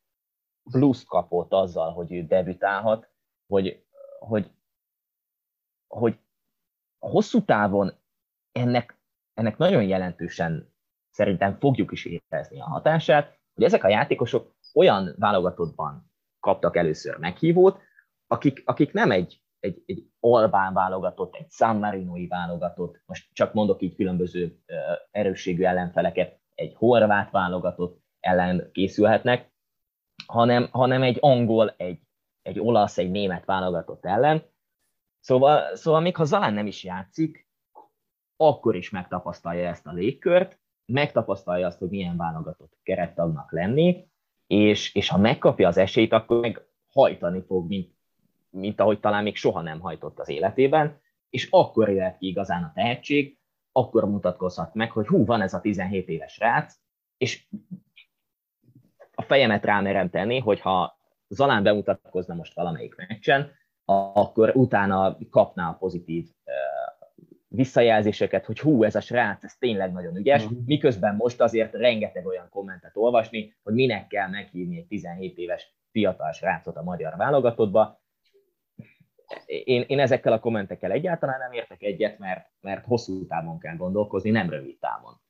[0.72, 3.10] plusz kapott azzal, hogy ő debütálhat,
[3.48, 3.86] hogy,
[4.20, 4.52] hogy,
[5.88, 6.20] hogy
[7.00, 7.94] hosszú távon
[8.52, 9.00] ennek,
[9.34, 10.74] ennek nagyon jelentősen
[11.10, 17.80] szerintem fogjuk is érezni a hatását, hogy ezek a játékosok olyan válogatottban kaptak először meghívót,
[18.28, 23.82] akik, akik nem egy, egy, egy albán válogatott, egy San Marinoi válogatott, most csak mondok
[23.82, 24.60] így különböző
[25.12, 29.52] erősségű ellenfeleket, egy horvát válogatott ellen készülhetnek,
[30.26, 32.00] hanem, hanem egy angol, egy,
[32.42, 34.44] egy olasz, egy német válogatott ellen.
[35.20, 37.48] Szóval, szóval még ha Zalán nem is játszik,
[38.38, 44.08] akkor is megtapasztalja ezt a légkört, megtapasztalja azt, hogy milyen válogatott kerettagnak lenni,
[44.48, 47.94] és, és ha megkapja az esélyt, akkor meg hajtani fog, mint,
[48.50, 52.72] mint ahogy talán még soha nem hajtott az életében, és akkor jöhet ki igazán a
[52.74, 53.38] tehetség,
[53.72, 56.80] akkor mutatkozhat meg, hogy hú, van ez a 17 éves rác,
[57.18, 57.48] és
[59.16, 60.98] a fejemet rámerem tenni, hogyha
[61.28, 63.52] Zalán bemutatkozna most valamelyik meccsen,
[64.14, 66.30] akkor utána kapná a pozitív
[67.50, 70.66] visszajelzéseket, hogy hú, ez a srác, ez tényleg nagyon ügyes, uh-huh.
[70.66, 76.32] miközben most azért rengeteg olyan kommentet olvasni, hogy minek kell meghívni egy 17 éves fiatal
[76.32, 78.02] srácot a magyar válogatottba.
[79.46, 84.30] Én, én ezekkel a kommentekkel egyáltalán nem értek egyet, mert, mert hosszú távon kell gondolkozni,
[84.30, 85.22] nem rövid távon.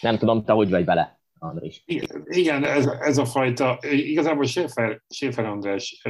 [0.00, 1.82] Nem tudom, te hogy vagy vele, Andris?
[2.24, 6.02] Igen, ez, ez a fajta, igazából Schäfer, Schäfer András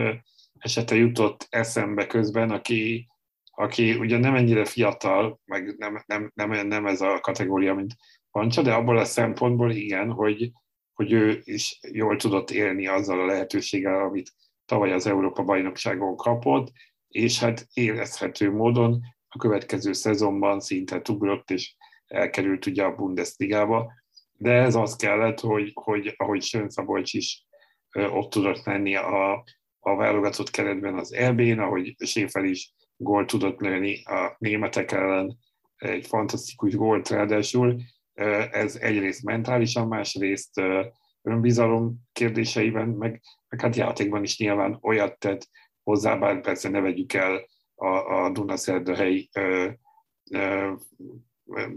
[0.58, 3.08] esete jutott eszembe közben, aki
[3.58, 7.94] aki ugye nem ennyire fiatal, meg nem, nem, nem, nem ez a kategória, mint
[8.30, 10.50] Pancsa, de abból a szempontból igen, hogy,
[10.94, 14.32] hogy ő is jól tudott élni azzal a lehetőséggel, amit
[14.64, 16.72] tavaly az Európa-bajnokságon kapott,
[17.08, 21.74] és hát érezhető módon a következő szezonban szinte ugrott, és
[22.06, 23.92] elkerült ugye a Bundesligába,
[24.32, 27.46] de ez az kellett, hogy, hogy ahogy Sön Szabolcs is
[27.92, 29.44] ott tudott lenni a,
[29.78, 35.38] a válogatott keretben az EB-n, ahogy Séfer is gól tudott lőni a németek ellen,
[35.76, 37.80] egy fantasztikus gólt ráadásul.
[38.50, 40.60] Ez egyrészt mentálisan, másrészt
[41.22, 45.48] önbizalom kérdéseiben, meg, meg hát játékban is nyilván olyat tett
[45.82, 49.30] hozzá, bár persze ne vegyük el a, a Dunaszerdahelyi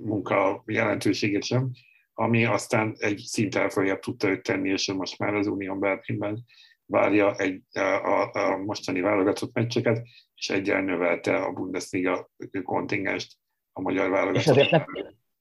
[0.01, 1.71] munka jelentőségét sem,
[2.13, 6.45] ami aztán egy szinten följebb tudta őt tenni, és most már az Unión Berlinben
[6.89, 12.29] várja egy, a, a mostani válogatott meccseket, és egyen növelte a Bundesliga
[12.63, 13.37] kontingenst
[13.73, 14.41] a magyar válogatott.
[14.41, 14.71] És azért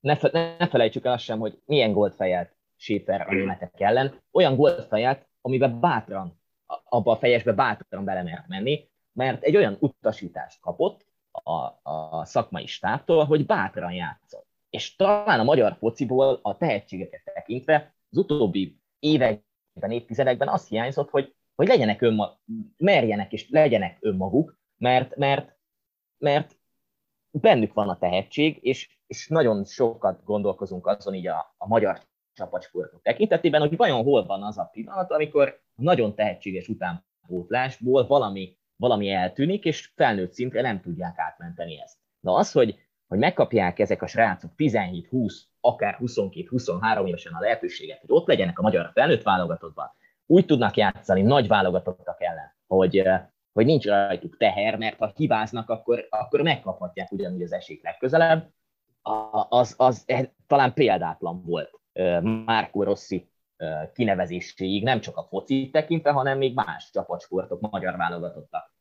[0.01, 4.23] ne, ne, ne felejtsük el azt sem, hogy milyen gólt fejelt Schäfer a németek ellen.
[4.33, 6.41] Olyan gólt fejelt, amiben bátran,
[6.85, 13.25] abba a fejesbe bátran belemert menni, mert egy olyan utasítást kapott a, a szakmai stábtól,
[13.25, 14.47] hogy bátran játszott.
[14.71, 21.35] És talán a magyar fociból a tehetségeket tekintve az utóbbi években, évtizedekben azt hiányzott, hogy
[21.59, 22.39] hogy legyenek önma,
[22.77, 25.57] merjenek és legyenek önmaguk, mert, mert,
[26.19, 26.57] mert
[27.31, 32.01] bennük van a tehetség, és, és nagyon sokat gondolkozunk azon így a, a magyar
[32.33, 39.11] csapatsportok tekintetében, hogy vajon hol van az a pillanat, amikor nagyon tehetséges utánpótlásból valami, valami
[39.11, 41.99] eltűnik, és felnőtt szintre nem tudják átmenteni ezt.
[42.21, 48.11] Na az, hogy, hogy megkapják ezek a srácok 17-20, akár 22-23 évesen a lehetőséget, hogy
[48.13, 49.97] ott legyenek a magyar felnőtt válogatottban,
[50.31, 53.03] úgy tudnak játszani nagy válogatottak ellen, hogy,
[53.53, 58.51] hogy nincs rajtuk teher, mert ha hibáznak, akkor, akkor megkaphatják ugyanúgy az esélyt legközelebb.
[59.03, 60.05] Az, az, az
[60.47, 61.71] talán példátlan volt
[62.45, 63.31] Márko Rossi
[63.93, 68.73] kinevezéséig, nem csak a foci tekintve, hanem még más csapatsportok, magyar válogatottak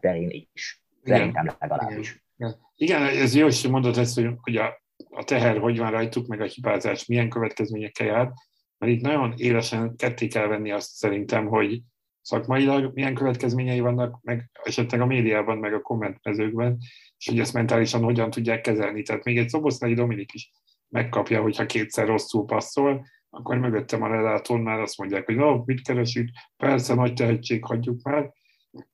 [0.00, 0.84] terén is.
[1.04, 1.56] Szerintem Igen.
[1.58, 2.24] legalábbis.
[2.36, 2.56] Igen.
[2.76, 6.40] Igen, ez jó, hogy mondod ezt, hogy, hogy a, a teher hogy van rajtuk, meg
[6.40, 8.32] a hibázás milyen következményekkel jár
[8.82, 11.82] mert itt nagyon élesen ketté kell venni azt szerintem, hogy
[12.20, 16.78] szakmailag milyen következményei vannak, meg esetleg a médiában, meg a kommentmezőkben,
[17.18, 19.02] és hogy ezt mentálisan hogyan tudják kezelni.
[19.02, 20.52] Tehát még egy Szoboszlai Dominik is
[20.88, 25.82] megkapja, hogyha kétszer rosszul passzol, akkor mögöttem a lelátón már azt mondják, hogy no, mit
[25.82, 28.32] keresünk, persze nagy tehetség, hagyjuk már,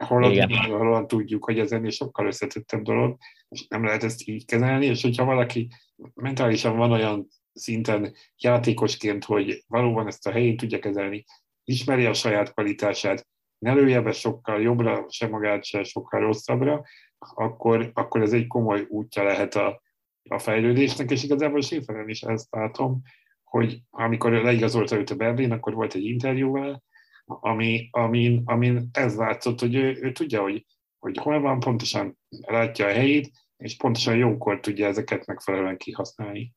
[0.07, 3.17] holland tudjuk, hogy ez ennél sokkal összetettebb dolog,
[3.49, 5.69] és nem lehet ezt így kezelni, és hogyha valaki
[6.15, 11.25] mentálisan van olyan szinten játékosként, hogy valóban ezt a helyén tudja kezelni,
[11.65, 13.27] ismeri a saját kvalitását,
[13.59, 16.85] ne lője be sokkal jobbra, se magát, se sokkal rosszabbra,
[17.19, 19.83] akkor, akkor ez egy komoly útja lehet a,
[20.29, 23.03] a fejlődésnek, és igazából Schäferen is ezt látom,
[23.45, 26.83] hogy amikor leigazolta őt a Berlin, akkor volt egy interjúval,
[27.25, 30.67] ami, amin, amin ez látszott, hogy ő, ő tudja, hogy,
[30.99, 36.57] hogy hol van, pontosan látja a helyét, és pontosan jókor tudja ezeket megfelelően kihasználni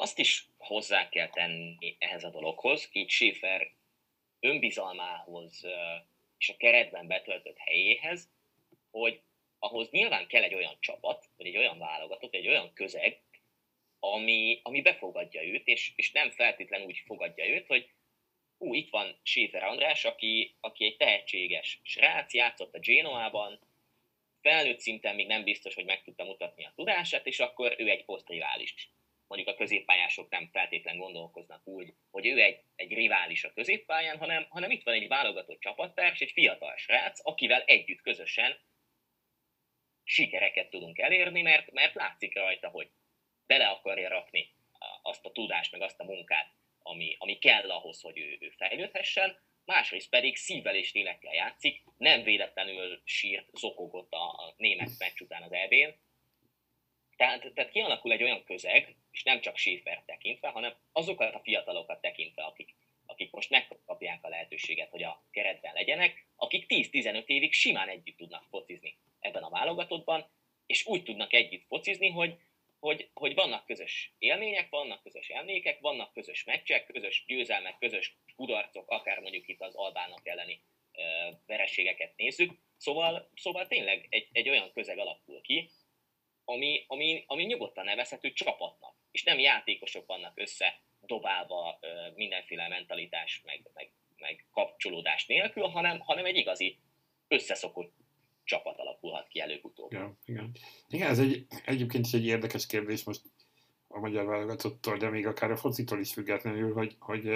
[0.00, 3.70] azt is hozzá kell tenni ehhez a dologhoz, így Schäfer
[4.40, 5.66] önbizalmához
[6.38, 8.28] és a keretben betöltött helyéhez,
[8.90, 9.20] hogy
[9.58, 13.20] ahhoz nyilván kell egy olyan csapat, vagy egy olyan válogatott, egy olyan közeg,
[13.98, 17.90] ami, ami befogadja őt, és, és nem feltétlenül úgy fogadja őt, hogy
[18.58, 23.60] ú, itt van Schäfer András, aki, aki egy tehetséges srác, játszott a Genoában,
[24.40, 28.04] felnőtt szinten még nem biztos, hogy meg tudta mutatni a tudását, és akkor ő egy
[28.04, 28.90] posztrivális.
[29.30, 34.46] Mondjuk a középpályások nem feltétlen gondolkoznak úgy, hogy ő egy, egy rivális a középpályán, hanem,
[34.48, 38.58] hanem itt van egy válogatott csapattárs, egy fiatal srác, akivel együtt közösen
[40.04, 42.90] sikereket tudunk elérni, mert, mert látszik rajta, hogy
[43.46, 44.54] bele akarja rakni
[45.02, 49.38] azt a tudást, meg azt a munkát, ami, ami kell ahhoz, hogy ő, ő fejlődhessen,
[49.64, 55.52] másrészt pedig szívvel és lélekkel játszik, nem véletlenül sírt, zokogott a német meccs után az
[55.52, 55.94] EB-n.
[57.20, 62.00] Tehát, tehát kialakul egy olyan közeg, és nem csak Schäfer tekintve, hanem azokat a fiatalokat
[62.00, 62.74] tekintve, akik,
[63.06, 68.44] akik most megkapják a lehetőséget, hogy a keretben legyenek, akik 10-15 évig simán együtt tudnak
[68.50, 70.30] focizni ebben a válogatottban,
[70.66, 72.38] és úgy tudnak együtt focizni, hogy,
[72.78, 78.90] hogy, hogy vannak közös élmények, vannak közös emlékek, vannak közös meccsek, közös győzelmek, közös kudarcok,
[78.90, 80.60] akár mondjuk itt az albánok elleni
[80.92, 82.52] ö, vereségeket nézzük.
[82.76, 85.70] Szóval, szóval tényleg egy, egy olyan közeg alakul ki,
[86.50, 91.78] ami, ami, ami nyugodtan nevezhető csapatnak, és nem játékosok vannak össze dobálva
[92.14, 96.78] mindenféle mentalitás, meg, meg, meg kapcsolódás nélkül, hanem, hanem egy igazi
[97.28, 97.92] összeszokott
[98.44, 99.92] csapat alakulhat ki előbb-utóbb.
[99.92, 100.56] Ja, igen.
[100.88, 103.22] igen, ez egy, egyébként is egy érdekes kérdés most
[103.88, 107.30] a magyar válogatottól, de még akár a focitól is függetlenül, hogy, hogy,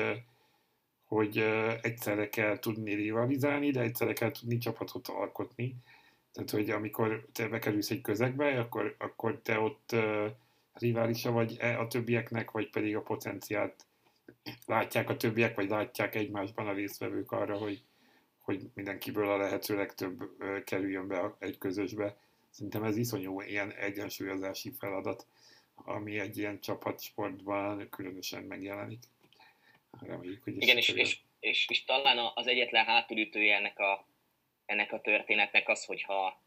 [1.05, 1.39] hogy
[1.83, 5.75] egyszerre kell tudni rivalizálni, de egyszerre kell tudni csapatot alkotni.
[6.35, 9.97] Tehát, hogy amikor te bekerülsz egy közegbe, akkor, akkor te ott
[10.73, 13.87] riválisa vagy -e a többieknek, vagy pedig a potenciált
[14.67, 17.83] látják a többiek, vagy látják egymásban a résztvevők arra, hogy,
[18.39, 20.23] hogy mindenkiből a lehető legtöbb
[20.65, 22.17] kerüljön be egy közösbe.
[22.51, 25.27] Szerintem ez iszonyú ilyen egyensúlyozási feladat,
[25.75, 29.03] ami egy ilyen csapatsportban különösen megjelenik.
[30.01, 34.07] Reméljük, hogy Igen, és, és, és, és, talán az egyetlen hátulütője ennek a,
[34.67, 36.43] ennek a történetnek az, hogyha,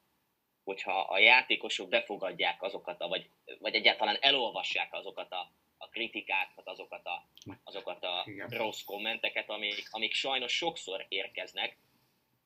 [0.63, 7.06] hogyha a játékosok befogadják azokat, a, vagy, vagy egyáltalán elolvassák azokat a a kritikákat, azokat
[7.06, 7.27] a,
[7.63, 11.77] azokat a rossz kommenteket, amik, amik sajnos sokszor érkeznek,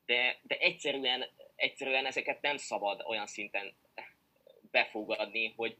[0.06, 3.74] de, de egyszerűen, egyszerűen ezeket nem szabad olyan szinten
[4.70, 5.76] befogadni, hogy,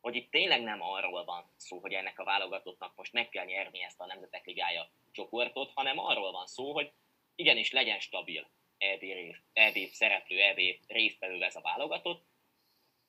[0.00, 3.82] hogy itt tényleg nem arról van szó, hogy ennek a válogatottnak most meg kell nyerni
[3.82, 6.92] ezt a Nemzetek Ligája csoportot, hanem arról van szó, hogy
[7.34, 8.48] igenis legyen stabil
[8.78, 9.04] EB,
[9.52, 12.26] EB szereplő, EB résztvevő ez a válogatott,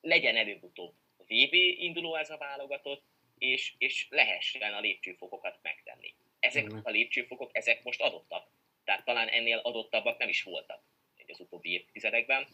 [0.00, 3.04] legyen előbb-utóbb VB induló ez a válogatott,
[3.38, 6.14] és, és lehessen a lépcsőfokokat megtenni.
[6.38, 8.50] Ezek a lépcsőfokok, ezek most adottak.
[8.84, 10.82] Tehát talán ennél adottabbak nem is voltak
[11.30, 12.46] az utóbbi évtizedekben.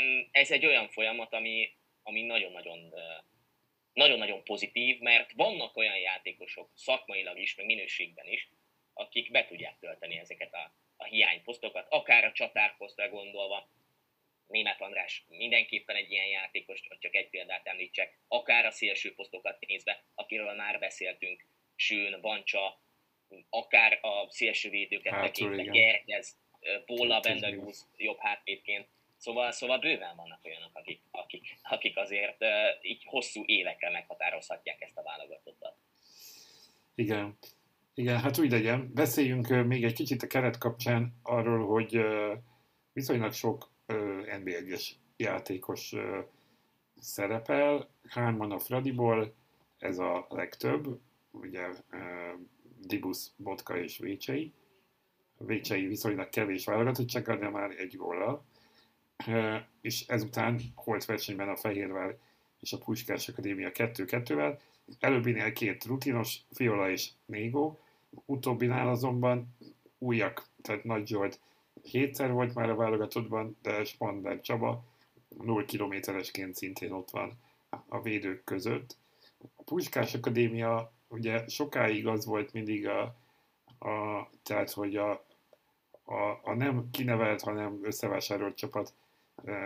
[0.00, 2.94] Mm, ez egy olyan folyamat, ami, ami nagyon-nagyon
[3.92, 8.48] nagyon-nagyon pozitív, mert vannak olyan játékosok szakmailag is, meg minőségben is,
[8.92, 13.68] akik be tudják tölteni ezeket a, a hiányposztokat, akár a csatárposztra gondolva,
[14.46, 20.04] Német András mindenképpen egy ilyen játékos, csak egy példát említsek, akár a szélső posztokat nézve,
[20.14, 21.44] akiről már beszéltünk,
[21.76, 22.80] Sőn, Bancsa,
[23.50, 26.36] akár a szélső védőket tekintve, Gerkez,
[26.86, 28.88] Bolla, Bendegúz jobb hátvédként.
[29.16, 32.48] Szóval, szóval bőven vannak olyanok, akik, akik, akik azért uh,
[32.82, 35.76] így hosszú évekkel meghatározhatják ezt a válogatottat.
[36.94, 37.38] Igen.
[37.96, 38.90] Igen, hát úgy legyen.
[38.94, 42.00] Beszéljünk még egy kicsit a keret kapcsán arról, hogy
[42.92, 43.70] viszonylag sok
[44.24, 45.94] NB1-es játékos
[47.00, 49.34] szerepel, hárman a Fradiból,
[49.78, 51.68] ez a legtöbb, ugye
[52.80, 54.52] Dibus, Botka és Vécsei.
[55.38, 58.44] Vécsei viszonylag kevés válogatottsággal, de már egy góllal.
[59.80, 62.18] És ezután holt versenyben a Fehérvel
[62.60, 64.58] és a Puskás Akadémia 2-2-vel.
[64.98, 67.78] Előbbinél két rutinos, Fiola és Négó,
[68.26, 69.56] utóbbinál azonban
[69.98, 71.40] újak, tehát Nagy Zsolt
[71.82, 74.84] hétszer volt már a válogatottban, de Spander Csaba
[75.28, 77.32] 0 kilométeresként szintén ott van
[77.88, 78.96] a védők között.
[79.56, 83.02] A Puskás Akadémia ugye sokáig az volt mindig a,
[83.78, 85.10] a tehát hogy a,
[86.04, 88.92] a, a nem kinevelt, hanem összevásárolt csapat
[89.44, 89.60] e,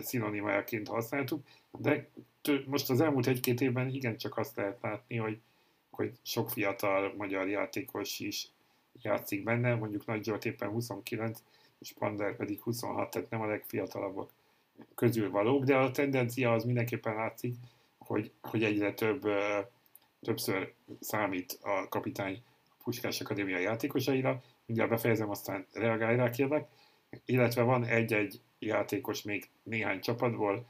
[0.00, 2.08] szinonimájaként használtuk, de
[2.40, 5.40] t- most az elmúlt egy-két évben igencsak azt lehet látni, hogy,
[5.96, 8.48] hogy sok fiatal magyar játékos is
[9.02, 11.42] játszik benne, mondjuk Nagy Zsolt éppen 29,
[11.78, 14.30] és Pander pedig 26, tehát nem a legfiatalabbak
[14.94, 17.54] közül valók, de a tendencia az mindenképpen látszik,
[17.98, 19.26] hogy, hogy egyre több
[20.20, 22.42] többször számít a kapitány
[22.82, 26.68] Puskás Akadémia játékosaira, mindjárt befejezem, aztán reagálj rá kérlek,
[27.24, 30.66] illetve van egy-egy játékos még néhány csapatból,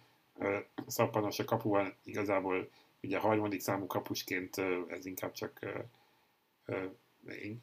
[0.86, 2.68] Szappanos a kapuban igazából
[3.02, 4.56] ugye harmadik számú kapusként
[4.88, 5.60] ez inkább csak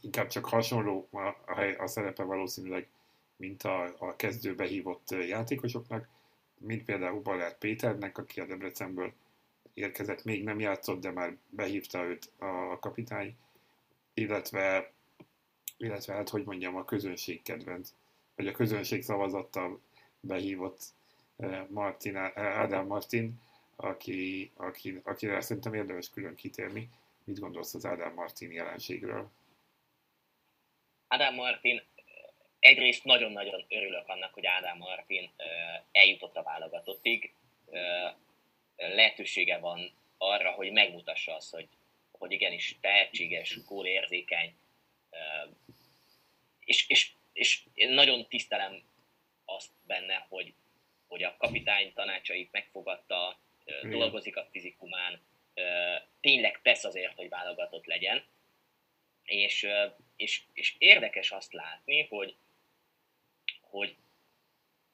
[0.02, 2.88] inkább csak hasonló a, a, szerepe valószínűleg,
[3.36, 6.08] mint a, a kezdőbe hívott játékosoknak,
[6.58, 9.14] mint például Balázs Péternek, aki a Debrecenből
[9.74, 13.36] érkezett, még nem játszott, de már behívta őt a kapitány,
[14.14, 14.92] illetve,
[15.78, 17.94] illetve hát hogy mondjam, a közönség kedvenc,
[18.36, 19.80] vagy a közönség szavazattal
[20.20, 20.82] behívott
[21.68, 23.42] Martin, Ádám Martin,
[23.76, 26.90] aki, aki, akire szerintem érdemes külön kitérni.
[27.24, 29.32] Mit gondolsz az Ádám Martin jelenségről?
[31.08, 31.84] Ádám Martin,
[32.60, 35.32] egyrészt nagyon-nagyon örülök annak, hogy Ádám Martin
[35.92, 37.34] eljutott a válogatottig.
[38.76, 41.68] Lehetősége van arra, hogy megmutassa azt, hogy,
[42.12, 44.56] hogy igenis tehetséges, gólérzékeny,
[46.66, 48.82] és, és, és én nagyon tisztelem
[49.46, 50.54] azt benne, hogy,
[51.08, 53.38] hogy a kapitány tanácsait megfogadta,
[53.82, 55.22] dolgozik a fizikumán,
[56.22, 58.24] tényleg tesz azért, hogy válogatott legyen,
[59.24, 59.68] és,
[60.16, 62.36] és, és érdekes azt látni, hogy,
[63.62, 63.96] hogy,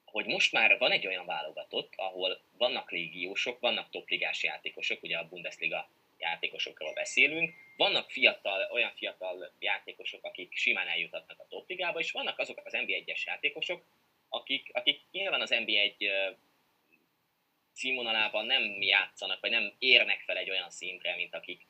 [0.06, 5.28] hogy most már van egy olyan válogatott, ahol vannak légiósok, vannak topligás játékosok, ugye a
[5.28, 12.40] Bundesliga játékosokról beszélünk, vannak fiatal, olyan fiatal játékosok, akik simán eljutatnak a topligába, és vannak
[12.40, 13.84] azok az NB1-es játékosok,
[14.30, 16.36] akik, akik nyilván az NB1
[17.74, 21.68] színvonalában nem játszanak, vagy nem érnek fel egy olyan szintre, mint akik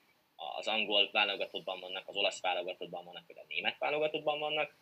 [0.57, 4.75] az angol válogatottban vannak, az olasz válogatottban vannak, vagy a német válogatottban vannak,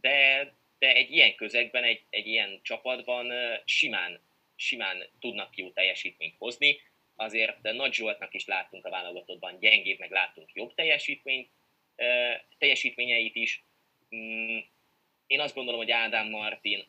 [0.00, 3.32] de, de egy ilyen közegben, egy, egy ilyen csapatban
[3.64, 4.20] simán,
[4.54, 6.80] simán tudnak jó teljesítményt hozni.
[7.16, 11.50] Azért Nagy Zsoltnak is láttunk a válogatottban gyengébb, meg láttunk jobb teljesítményt,
[12.58, 13.64] teljesítményeit is.
[14.16, 14.58] Mm,
[15.26, 16.86] én azt gondolom, hogy Ádám Martin,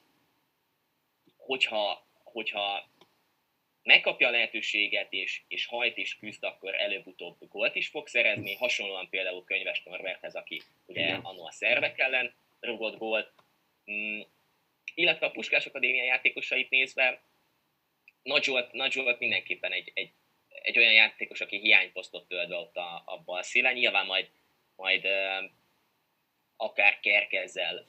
[1.38, 2.90] hogyha, hogyha
[3.88, 9.10] megkapja a lehetőséget, és, és hajt és küzd, akkor előbb-utóbb gólt is fog szerezni, hasonlóan
[9.10, 13.32] például Könyves Norberthez, aki ugye annó a szervek ellen rugott gólt.
[13.92, 14.20] Mm,
[14.94, 17.22] illetve a Puskás Akadémia játékosait nézve,
[18.24, 20.12] Nagy Zsolt, Nagy Zsolt mindenképpen egy, egy,
[20.62, 23.74] egy olyan játékos, aki hiányposztot tölt be ott a, a bal szélen.
[23.74, 24.30] Nyilván majd,
[24.76, 25.08] majd
[26.58, 27.86] akár Kerkezzel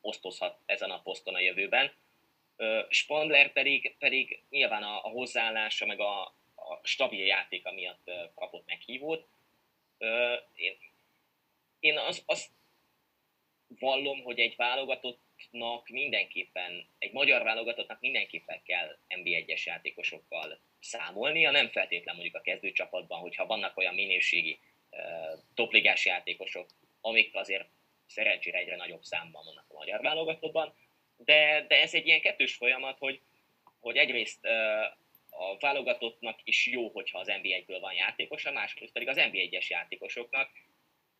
[0.00, 1.92] osztozhat ezen a poszton a jövőben,
[2.88, 6.22] Spandler pedig, pedig nyilván a, a hozzáállása, meg a,
[6.54, 9.26] a stabil játéka miatt kapott meghívót.
[10.54, 10.76] Én,
[11.80, 12.50] én azt az
[13.78, 22.14] vallom, hogy egy válogatottnak mindenképpen, egy magyar válogatottnak mindenképpen kell NB1-es játékosokkal számolnia, nem feltétlen
[22.14, 24.58] mondjuk a kezdőcsapatban, hogyha vannak olyan minőségi
[25.54, 26.68] topligás játékosok,
[27.00, 27.68] amik azért
[28.06, 30.74] szerencsére egyre nagyobb számban vannak a magyar válogatottban,
[31.24, 33.20] de, de ez egy ilyen kettős folyamat, hogy,
[33.80, 34.44] hogy egyrészt
[35.30, 40.50] a válogatottnak is jó, hogyha az NBA-ből van játékosa, másrészt pedig az NBA-es játékosoknak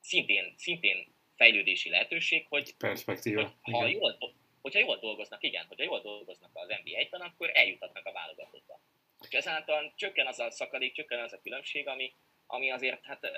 [0.00, 3.58] szintén, szintén fejlődési lehetőség, hogy, Perspektíva.
[3.62, 4.18] hogy ha jól,
[4.60, 8.80] hogyha jól dolgoznak, igen, hogyha jól dolgoznak az NBA-ben, akkor eljutatnak a válogatottba.
[9.28, 12.14] És ezáltal csökken az a szakadék, csökken az a különbség, ami,
[12.46, 13.30] ami azért hát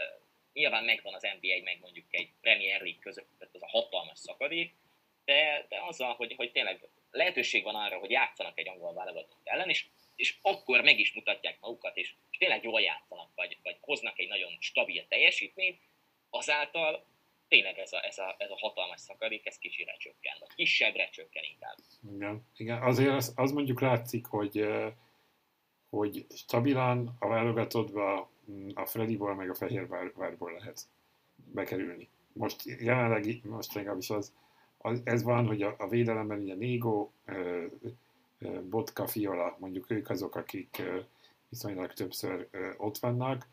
[0.52, 4.74] nyilván megvan az NBA, meg mondjuk egy Premier League között, tehát az a hatalmas szakadék,
[5.24, 9.68] de, de azzal, hogy, hogy tényleg lehetőség van arra, hogy játszanak egy angol válogatott ellen,
[9.68, 14.18] és, és akkor meg is mutatják magukat, és, és tényleg jól játszanak, vagy, vagy hoznak
[14.18, 15.80] egy nagyon stabil teljesítményt,
[16.30, 17.06] azáltal
[17.48, 21.42] tényleg ez a, ez a, ez a hatalmas szakadék, ez kicsit csökken, vagy kisebbre csökken
[21.52, 21.76] inkább.
[22.14, 22.82] Igen, igen.
[22.82, 24.66] azért az, az mondjuk látszik, hogy,
[25.88, 30.80] hogy stabilan a válogatottba mm, a Frediból meg a Fehérvárból lehet
[31.34, 32.08] bekerülni.
[32.32, 34.32] Most jelenleg, most legalábbis az,
[35.04, 37.10] ez van, hogy a, a védelemben ugye Négo,
[38.70, 40.82] Botka, Fiola, mondjuk ők azok, akik
[41.48, 43.46] viszonylag többször ott vannak.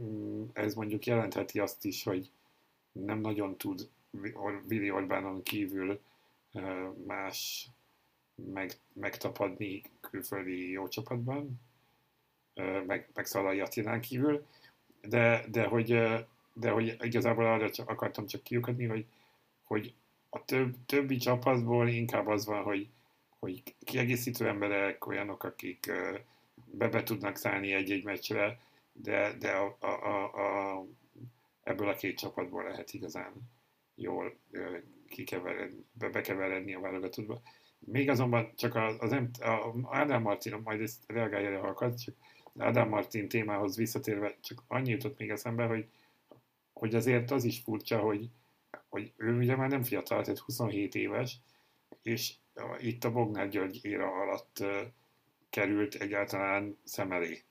[0.00, 2.30] Mm, ez mondjuk jelentheti azt is, hogy
[2.92, 3.88] nem nagyon tud
[4.66, 6.00] Vili Orbánon kívül
[7.06, 7.68] más
[8.52, 11.60] meg, megtapadni külföldi jó csapatban,
[12.86, 14.46] meg, meg Szalai Attilán kívül,
[15.00, 15.88] de, de, hogy,
[16.52, 19.06] de hogy igazából arra akartam csak kiukadni, hogy
[19.64, 19.94] hogy
[20.30, 22.88] a több, többi csapatból inkább az van, hogy,
[23.38, 25.92] hogy kiegészítő emberek, olyanok, akik
[26.64, 28.58] be, be tudnak szállni egy-egy meccsre,
[28.92, 30.84] de, de a, a, a, a,
[31.62, 33.32] ebből a két csapatból lehet igazán
[33.94, 34.36] jól
[35.08, 37.42] kikeveredni, be, bekeveredni a válogatottba.
[37.78, 42.14] Még azonban csak az, az a Ádám Martin, majd ezt reagálja ha akar, csak
[42.58, 45.88] Ádám Martin témához visszatérve csak annyi jutott még eszembe, hogy,
[46.72, 48.28] hogy azért az is furcsa, hogy,
[48.94, 51.40] hogy ő ugye már nem fiatal, tehát 27 éves,
[52.02, 52.34] és
[52.78, 54.64] itt a Bognár György éra alatt
[55.50, 57.42] került egyáltalán szem elé.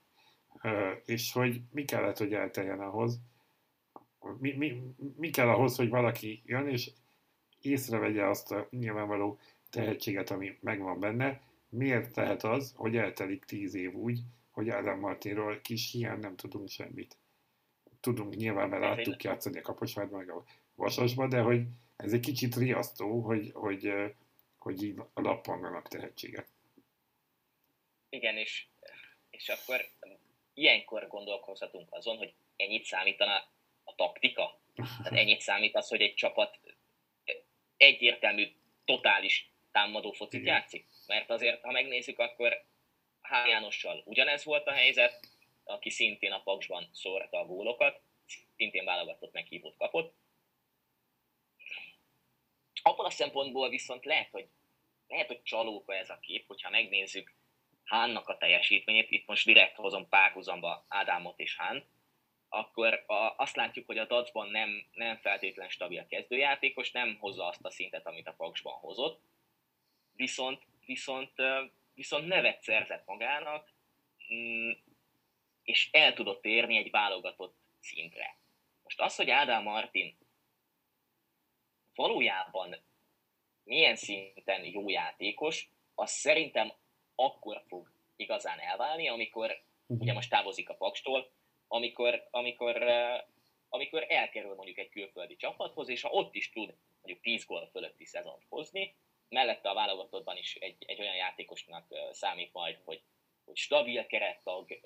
[1.06, 3.20] És hogy mi kellett, hogy elteljen ahhoz,
[4.40, 4.82] mi, mi,
[5.18, 6.92] mi kell ahhoz, hogy valaki jön, és
[7.62, 9.40] észrevegye azt a nyilvánvaló
[9.70, 14.20] tehetséget, ami megvan benne, miért tehet az, hogy eltelik tíz év úgy,
[14.52, 17.18] hogy Ádám Martinról kis hiány nem tudunk semmit.
[18.00, 20.44] Tudunk nyilván, mert láttuk játszani a Kaposvárban, meg a
[20.76, 21.62] Vasasban, de hogy
[21.96, 23.94] ez egy kicsit riasztó, hogy, hogy,
[24.58, 26.48] hogy így a lappanganak tehetséget.
[28.10, 28.66] Igen, és,
[29.30, 29.86] és akkor
[30.54, 33.36] ilyenkor gondolkozhatunk azon, hogy ennyit számítana
[33.84, 34.60] a taktika?
[34.76, 36.60] Tehát ennyit számít az, hogy egy csapat
[37.78, 38.52] egyértelmű,
[38.86, 40.54] totális támadó focit Igen.
[40.54, 40.88] játszik?
[41.08, 42.66] Mert azért, ha megnézzük, akkor
[43.22, 43.48] H.
[43.48, 45.20] Jánossal ugyanez volt a helyzet,
[45.64, 48.02] aki szintén a Paksban szórta a gólokat,
[48.56, 50.14] szintén válogatott meghívót kapott.
[52.84, 54.48] Abban a szempontból viszont lehet, hogy,
[55.08, 57.34] lehet, hogy csalóka ez a kép, hogyha megnézzük
[57.84, 61.86] Hánnak a teljesítményét, itt most direkt hozom párhuzamba Ádámot és Hán,
[62.50, 67.66] akkor a, azt látjuk, hogy a dacban nem, nem feltétlen stabil kezdőjátékos, nem hozza azt
[67.66, 69.22] a szintet, amit a Paksban hozott,
[70.16, 71.32] viszont, viszont,
[71.94, 73.70] viszont nevet szerzett magának,
[74.34, 74.72] mm,
[75.64, 78.38] és el tudott érni egy válogatott szintre.
[78.84, 80.16] Most az, hogy Ádám Martin
[81.96, 82.76] valójában
[83.64, 86.74] milyen szinten jó játékos, az szerintem
[87.16, 90.02] akkor fog igazán elválni, amikor uh-huh.
[90.02, 91.32] ugye most távozik a Pakstól,
[91.68, 92.84] amikor, amikor,
[93.70, 98.06] amikor elkerül mondjuk egy külföldi csapathoz, és ha ott is tud mondjuk 10 gól fölötti
[98.06, 98.96] szezont hozni,
[99.30, 103.02] mellette a válogatottban is egy, egy olyan játékosnak számít majd, hogy,
[103.46, 104.80] hogy stabil kerettag,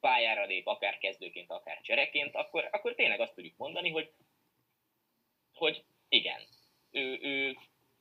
[0.00, 4.12] pályára lép, akár kezdőként, akár csereként, akkor, akkor tényleg azt tudjuk mondani, hogy,
[5.52, 6.40] hogy igen,
[6.90, 7.56] ő, ő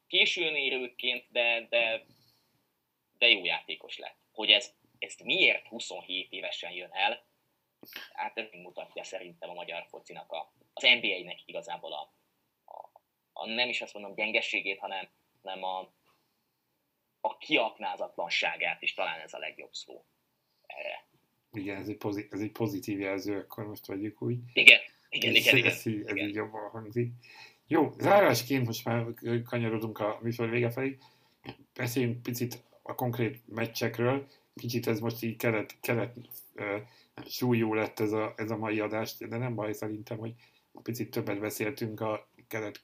[0.07, 2.05] későn érőként, de, de,
[3.17, 4.17] de jó játékos lett.
[4.31, 7.25] Hogy ez, ezt miért 27 évesen jön el,
[8.13, 12.13] hát ez mutatja szerintem a magyar focinak, a, az NBA-nek igazából a,
[12.65, 12.89] a,
[13.33, 15.09] a, nem is azt mondom gyengességét, hanem,
[15.41, 15.93] hanem a,
[17.21, 20.05] a kiaknázatlanságát is talán ez a legjobb szó
[20.65, 21.05] erre.
[21.53, 24.39] Igen, ez egy, pozit, ez egy pozitív jelző, akkor most vagyjuk úgy.
[24.53, 25.71] Igen, igen, ez, igen, igen.
[25.71, 26.27] Ez, így, ez igen.
[26.27, 27.11] így jobban hangzik.
[27.71, 29.05] Jó, zárásként most már
[29.45, 30.97] kanyarodunk a műsor vége felé.
[31.75, 34.27] Beszéljünk picit a konkrét meccsekről.
[34.55, 36.15] Kicsit ez most így kelet, kelet
[37.25, 40.33] súlyú lett ez a, ez a mai adás, de nem baj szerintem, hogy
[40.83, 42.79] picit többet beszéltünk a kelet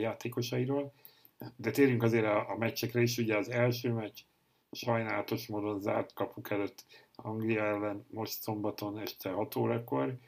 [0.00, 0.92] játékosairól.
[1.56, 4.18] De térjünk azért a, a meccsekre is, ugye az első meccs
[4.72, 6.84] sajnálatos módon zárt kapuk előtt
[7.14, 10.18] Anglia ellen most szombaton este 6 órakor.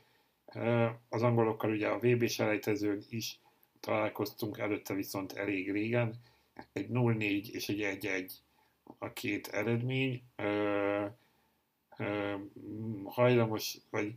[1.08, 3.42] Az angolokkal ugye a VB selejtezőn is
[3.84, 6.14] találkoztunk, előtte viszont elég régen.
[6.72, 8.30] Egy 0-4 és egy 1-1
[8.98, 10.22] a két eredmény
[13.04, 14.14] hajlamos, vagy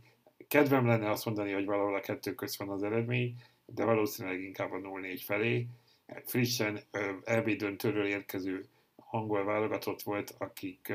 [0.48, 3.34] kedvem lenne azt mondani, hogy valahol a kettő köz van az eredmény,
[3.66, 5.66] de valószínűleg inkább a 0-4 felé.
[6.24, 6.80] Frissen
[7.24, 8.66] EB döntőről érkező
[9.10, 10.92] angol válogatott volt, akik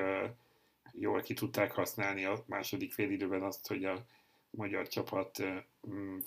[0.91, 4.05] jól ki tudták használni a második félidőben azt, hogy a
[4.49, 5.43] magyar csapat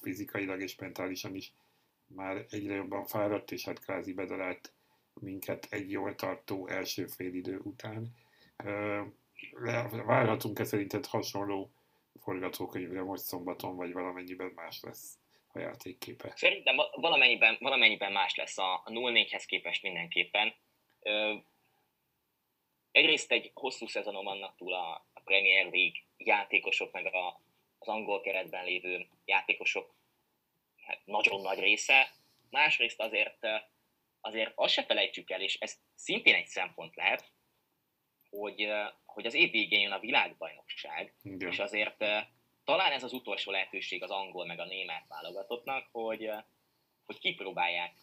[0.02, 1.52] fizikailag és mentálisan is
[2.06, 4.72] már egyre jobban fáradt, és hát kvázi bedarált
[5.20, 8.14] minket egy jól tartó első félidő után
[10.06, 11.70] várhatunk-e szerinted hasonló
[12.20, 15.18] forgatókönyvre most szombaton, vagy valamennyiben más lesz
[15.52, 16.32] a játékképe?
[16.36, 20.54] Szerintem valamennyiben, valamennyiben más lesz a, a 0-4-hez képest mindenképpen.
[22.90, 27.40] Egyrészt egy hosszú szezonom vannak túl a, a Premier League játékosok, meg a,
[27.78, 29.94] az angol keretben lévő játékosok
[30.86, 32.10] hát nagyon nagy része.
[32.50, 33.46] Másrészt azért,
[34.20, 37.32] azért azt se felejtsük el, és ez szintén egy szempont lehet,
[38.30, 38.68] hogy,
[39.04, 41.50] hogy az év végén jön a világbajnokság, Igen.
[41.50, 42.04] és azért
[42.64, 46.30] talán ez az utolsó lehetőség az angol meg a német válogatottnak, hogy,
[47.06, 47.94] hogy kipróbálják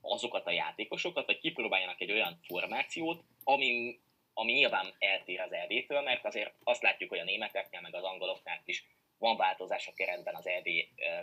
[0.00, 4.00] azokat a játékosokat, vagy kipróbáljanak egy olyan formációt, ami,
[4.34, 8.62] ami nyilván eltér az EB-től, mert azért azt látjuk, hogy a németeknél, meg az angoloknál
[8.64, 8.84] is
[9.22, 10.68] van változás a keretben az EB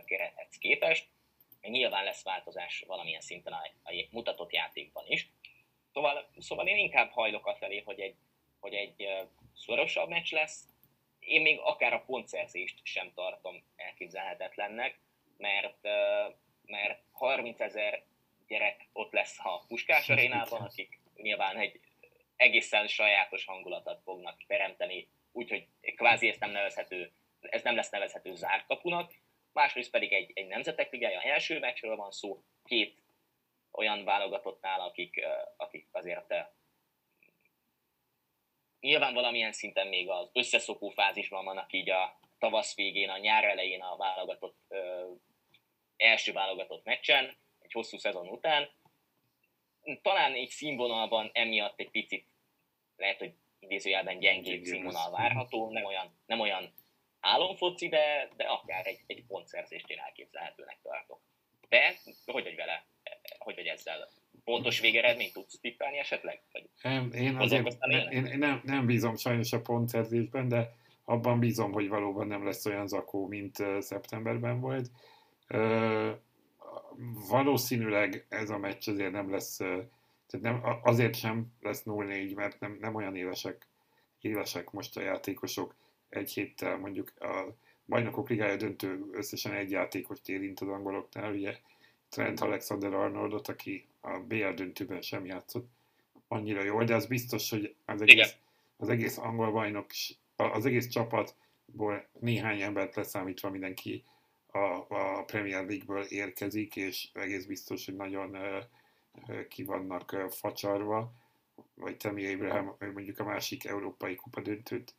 [0.05, 1.07] kerethez képest,
[1.61, 5.31] nyilván lesz változás valamilyen szinten a, a mutatott játékban is.
[5.93, 8.15] Szóval, szóval én inkább hajlok a felé, hogy egy,
[8.59, 9.07] hogy egy
[9.55, 10.67] szorosabb meccs lesz.
[11.19, 14.99] Én még akár a pontszerzést sem tartom elképzelhetetlennek,
[15.37, 15.87] mert,
[16.65, 18.03] mert 30 ezer
[18.47, 21.79] gyerek ott lesz a Puskás arénában, akik nyilván egy
[22.35, 28.65] egészen sajátos hangulatot fognak teremteni úgyhogy kvázi ezt nem nevezhető, ez nem lesz nevezhető zárt
[28.65, 29.13] kapunak,
[29.53, 32.97] másrészt pedig egy, egy nemzetek ligája első meccsről van szó, két
[33.71, 35.25] olyan válogatottnál, akik,
[35.57, 36.33] akik azért
[38.79, 43.81] nyilván valamilyen szinten még az összeszokó fázisban vannak így a tavasz végén, a nyár elején
[43.81, 45.11] a válogatott, ö,
[45.97, 48.69] első válogatott meccsen, egy hosszú szezon után.
[50.01, 52.25] Talán egy színvonalban emiatt egy picit
[52.95, 56.73] lehet, hogy idézőjelben gyengébb színvonal várható, nem olyan, nem olyan
[57.19, 61.19] álomfoci, de, de akár egy, egy pontszerzést én elképzelhetőnek tartok.
[61.69, 61.95] Te
[62.25, 62.85] hogy vagy vele?
[63.37, 64.09] Hogy vagy ezzel?
[64.43, 66.41] Pontos végeredményt tudsz tippelni esetleg?
[66.51, 67.77] Vagy nem, én azért
[68.09, 70.71] én, én nem, nem bízom sajnos a pontszerzésben, de
[71.05, 74.91] abban bízom, hogy valóban nem lesz olyan zakó, mint szeptemberben volt.
[75.49, 76.11] Uh,
[77.29, 82.77] valószínűleg ez a meccs azért nem lesz, tehát nem, azért sem lesz 0-4, mert nem,
[82.79, 83.67] nem olyan élesek,
[84.21, 85.75] élesek most a játékosok
[86.09, 87.55] egy héttel mondjuk a
[87.85, 91.57] bajnokok ligája döntő összesen egy játékost érint az angoloknál, ugye
[92.09, 95.69] Trent Alexander-Arnoldot, aki a BL döntőben sem játszott
[96.27, 98.35] annyira jól, de az biztos, hogy az egész,
[98.77, 99.85] az egész angol bajnok,
[100.35, 104.03] az egész csapatból néhány embert leszámítva mindenki
[104.51, 111.11] a, a Premier League-ből érkezik, és egész biztos, hogy nagyon uh, ki vannak uh, facsarva,
[111.75, 114.95] vagy Temi Abraham, mondjuk a másik európai kupa döntőt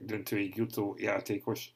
[0.00, 1.74] döntőig jutó játékos.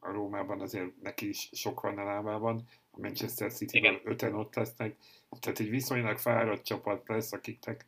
[0.00, 4.96] A Rómában azért neki is sok van a lábában, a Manchester City-ből öten ott lesznek,
[5.40, 7.86] tehát egy viszonylag fáradt csapat lesz, akiknek,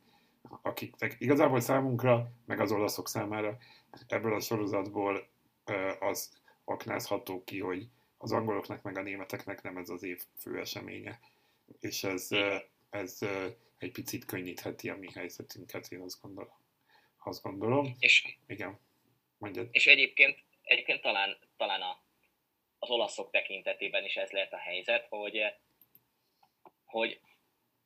[0.61, 3.57] akiknek igazából számunkra, meg az olaszok számára
[4.07, 5.27] ebből a sorozatból
[5.99, 6.31] az
[6.63, 7.87] aknázható ki, hogy
[8.17, 11.19] az angoloknak meg a németeknek nem ez az év fő eseménye.
[11.79, 12.29] És ez,
[12.89, 13.19] ez
[13.77, 16.53] egy picit könnyítheti a mi helyzetünket, én azt gondolom.
[17.23, 17.95] Azt gondolom.
[17.99, 18.79] És, Igen.
[19.37, 19.67] Mondjad.
[19.71, 22.03] És egyébként, egyébként talán, talán a,
[22.79, 25.53] az olaszok tekintetében is ez lehet a helyzet, hogy,
[26.85, 27.19] hogy,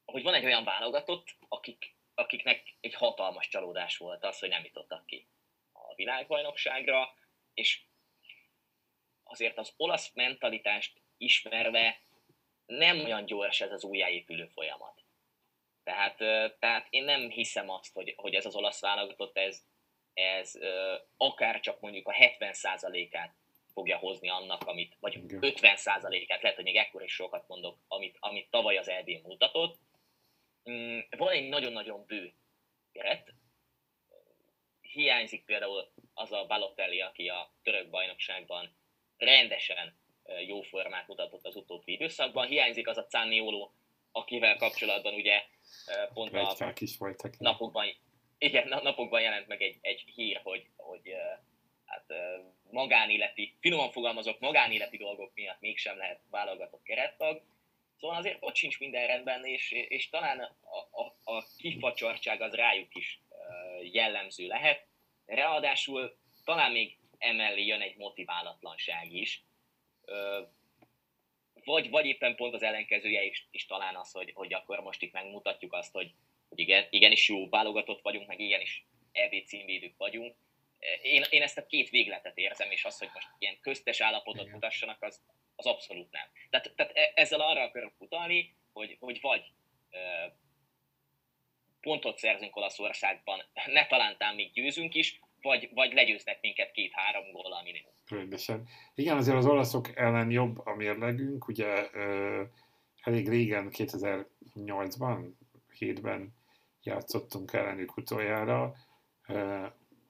[0.06, 5.06] hogy van egy olyan válogatott, akik, akiknek egy hatalmas csalódás volt az, hogy nem jutottak
[5.06, 5.28] ki
[5.72, 7.14] a világbajnokságra,
[7.54, 7.82] és
[9.24, 12.02] azért az olasz mentalitást ismerve
[12.66, 15.04] nem olyan gyors ez az újjáépülő folyamat.
[15.84, 16.18] Tehát,
[16.60, 19.66] tehát én nem hiszem azt, hogy, hogy ez az olasz válogatott, ez,
[20.14, 20.54] ez
[21.18, 23.34] akár csak mondjuk a 70%-át
[23.74, 28.50] fogja hozni annak, amit, vagy 50%-át, lehet, hogy még ekkor is sokat mondok, amit, amit
[28.50, 29.80] tavaly az EB mutatott.
[30.70, 32.34] Mm, van egy nagyon-nagyon bő
[32.92, 33.34] keret,
[34.82, 38.76] hiányzik például az a Balotelli, aki a török bajnokságban
[39.18, 39.98] rendesen
[40.46, 42.48] jó formát mutatott az utóbbi időszakban.
[42.48, 43.72] Hiányzik az a Canniolo,
[44.12, 45.44] akivel kapcsolatban ugye
[46.14, 47.38] pont a is voltak.
[47.38, 47.86] napokban
[48.40, 51.14] igen, napokban jelent meg egy, egy hír, hogy, hogy
[51.86, 52.14] hát
[52.72, 57.42] magánéleti, finoman fogalmazok, magánéleti dolgok miatt mégsem lehet válogatott kerettag.
[58.00, 62.96] Szóval azért ott sincs minden rendben, és, és talán a, a, a kifacsartság az rájuk
[62.96, 63.22] is
[63.92, 64.86] jellemző lehet.
[65.26, 69.44] Ráadásul talán még emellé jön egy motiválatlanság is.
[71.66, 75.12] Vagy, vagy éppen pont az ellenkezője is, is talán az, hogy, hogy akkor most itt
[75.12, 76.14] megmutatjuk azt, hogy,
[76.50, 80.36] hogy igen, igenis jó válogatott vagyunk, meg igenis EB címvédők vagyunk.
[81.02, 84.54] Én, én ezt a két végletet érzem, és az, hogy most ilyen köztes állapotot igen.
[84.54, 85.22] mutassanak, az,
[85.56, 86.28] az abszolút nem.
[86.50, 89.52] Tehát, tehát e, ezzel arra akarok utalni, hogy, hogy vagy
[91.82, 97.62] pontot szerzünk Olaszországban, ne talántán még győzünk is, vagy, vagy legyőznek minket két-három gól a
[97.64, 97.92] minimum.
[98.06, 98.68] Rendesen.
[98.96, 102.44] Igen, azért az olaszok ellen jobb a mérlegünk, ugye ö,
[103.02, 105.30] elég régen, 2008-ban,
[105.80, 106.38] 7-ben
[106.84, 108.76] játszottunk ellenük utoljára,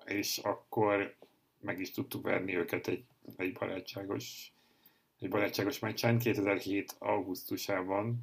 [0.06, 1.16] és akkor
[1.60, 3.04] meg is tudtuk verni őket egy,
[3.38, 4.52] egy barátságos
[5.22, 6.96] egy barátságos meccsen 2007.
[7.00, 8.20] augusztusában,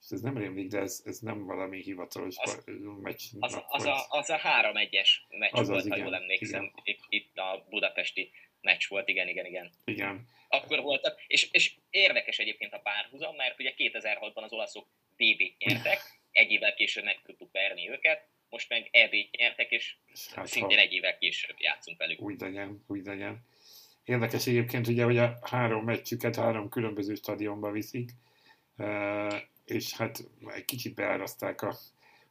[0.00, 2.64] és ez nem rémlik, de ez, ez nem valami hivatalos az,
[3.00, 3.22] meccs.
[3.38, 7.38] Az, az, a, az a 3-1-es meccs az volt, az, ha jól emlékszem, itt, itt
[7.38, 8.30] a budapesti
[8.60, 9.70] meccs volt, igen, igen, igen.
[9.84, 10.26] Igen.
[10.48, 14.86] Akkor voltak, és, és érdekes egyébként a párhuzam, mert ugye 2006-ban az olaszok
[15.16, 16.00] BB-t nyertek,
[16.32, 19.94] egy évvel később meg tudtuk verni őket, most meg eb nyertek, és
[20.34, 22.20] hát, szintén egy évvel később játszunk velük.
[22.20, 23.44] Úgy legyen, úgy legyen.
[24.04, 28.10] Érdekes egyébként ugye, hogy a három meccsüket három különböző stadionba viszik,
[29.64, 31.76] és hát egy kicsit beáraszták a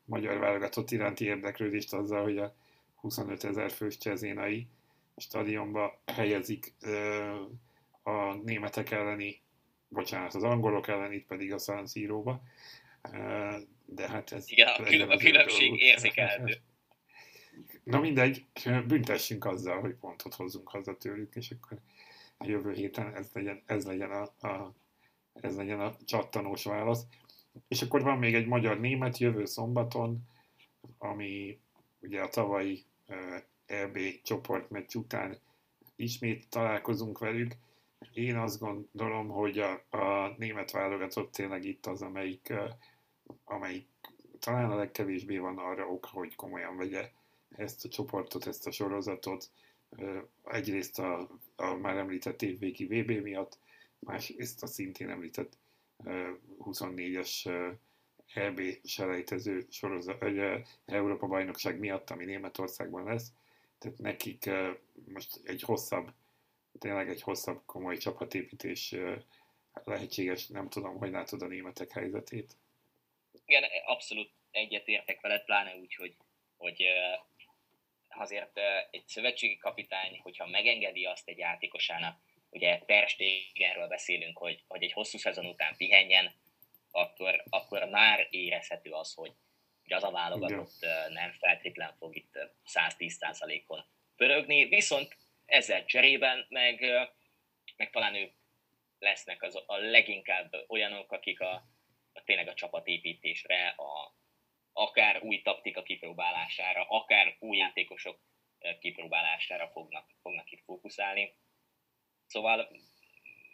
[0.06, 2.56] magyar válogatott iránti érdeklődést azzal, hogy a
[2.95, 4.68] 25 ezer fős csezénai
[5.18, 6.74] stadionba helyezik
[8.04, 9.41] a németek elleni,
[9.88, 12.41] bocsánat, az angolok ellen, itt pedig a San Siro-ba
[13.92, 14.52] de hát ez...
[14.52, 16.58] Igen, a, külön, a különbség érzékelhető.
[17.84, 18.46] Na mindegy,
[18.88, 21.80] büntessünk azzal, hogy pontot hozzunk haza tőlük, és akkor
[22.38, 24.74] a jövő héten ez legyen, ez legyen a, a,
[25.34, 27.06] ez legyen a csattanós válasz.
[27.68, 30.20] És akkor van még egy magyar-német jövő szombaton,
[30.98, 31.60] ami
[32.00, 32.84] ugye a tavalyi
[33.66, 35.38] EB csoportmeccs után
[35.96, 37.54] ismét találkozunk velük.
[38.14, 42.54] Én azt gondolom, hogy a, a német válogatott tényleg itt az, amelyik,
[43.43, 43.88] amelyik
[44.39, 47.11] talán a legkevésbé van arra ok, hogy komolyan vegye
[47.49, 49.51] ezt a csoportot, ezt a sorozatot.
[50.43, 53.57] Egyrészt a, a már említett évvégi VB miatt,
[53.99, 55.57] másrészt a szintén említett
[56.59, 57.49] 24-es
[58.34, 60.23] EB selejtező sorozat,
[60.86, 63.32] Európa bajnokság miatt, ami Németországban lesz.
[63.77, 64.49] Tehát nekik
[65.13, 66.13] most egy hosszabb,
[66.80, 68.95] tényleg egy hosszabb komoly csapatépítés
[69.84, 70.47] lehetséges.
[70.47, 72.55] Nem tudom, hogy látod a németek helyzetét.
[73.50, 76.16] Igen, abszolút egyetértek veled, pláne úgy, hogy,
[76.58, 76.84] hogy
[78.08, 78.60] azért
[78.91, 82.20] egy szövetségi kapitány, hogyha megengedi azt egy játékosának,
[82.50, 86.36] ugye Ter Stegenről beszélünk, hogy, hogy egy hosszú szezon után pihenjen,
[86.91, 89.32] akkor, akkor már érezhető az, hogy,
[89.84, 91.12] hogy az a válogatott Igen.
[91.12, 92.38] nem feltétlen fog itt
[92.74, 93.86] 110%-on
[94.16, 96.86] pörögni, viszont ezzel cserében meg,
[97.76, 98.32] meg talán ők
[99.00, 101.78] lesznek az, a leginkább olyanok, akik a, a
[102.26, 104.15] tényleg a csapatépítésre, a,
[104.74, 108.20] akár új taktika kipróbálására, akár új játékosok
[108.80, 111.36] kipróbálására fognak, fognak itt fókuszálni.
[112.28, 112.70] Szóval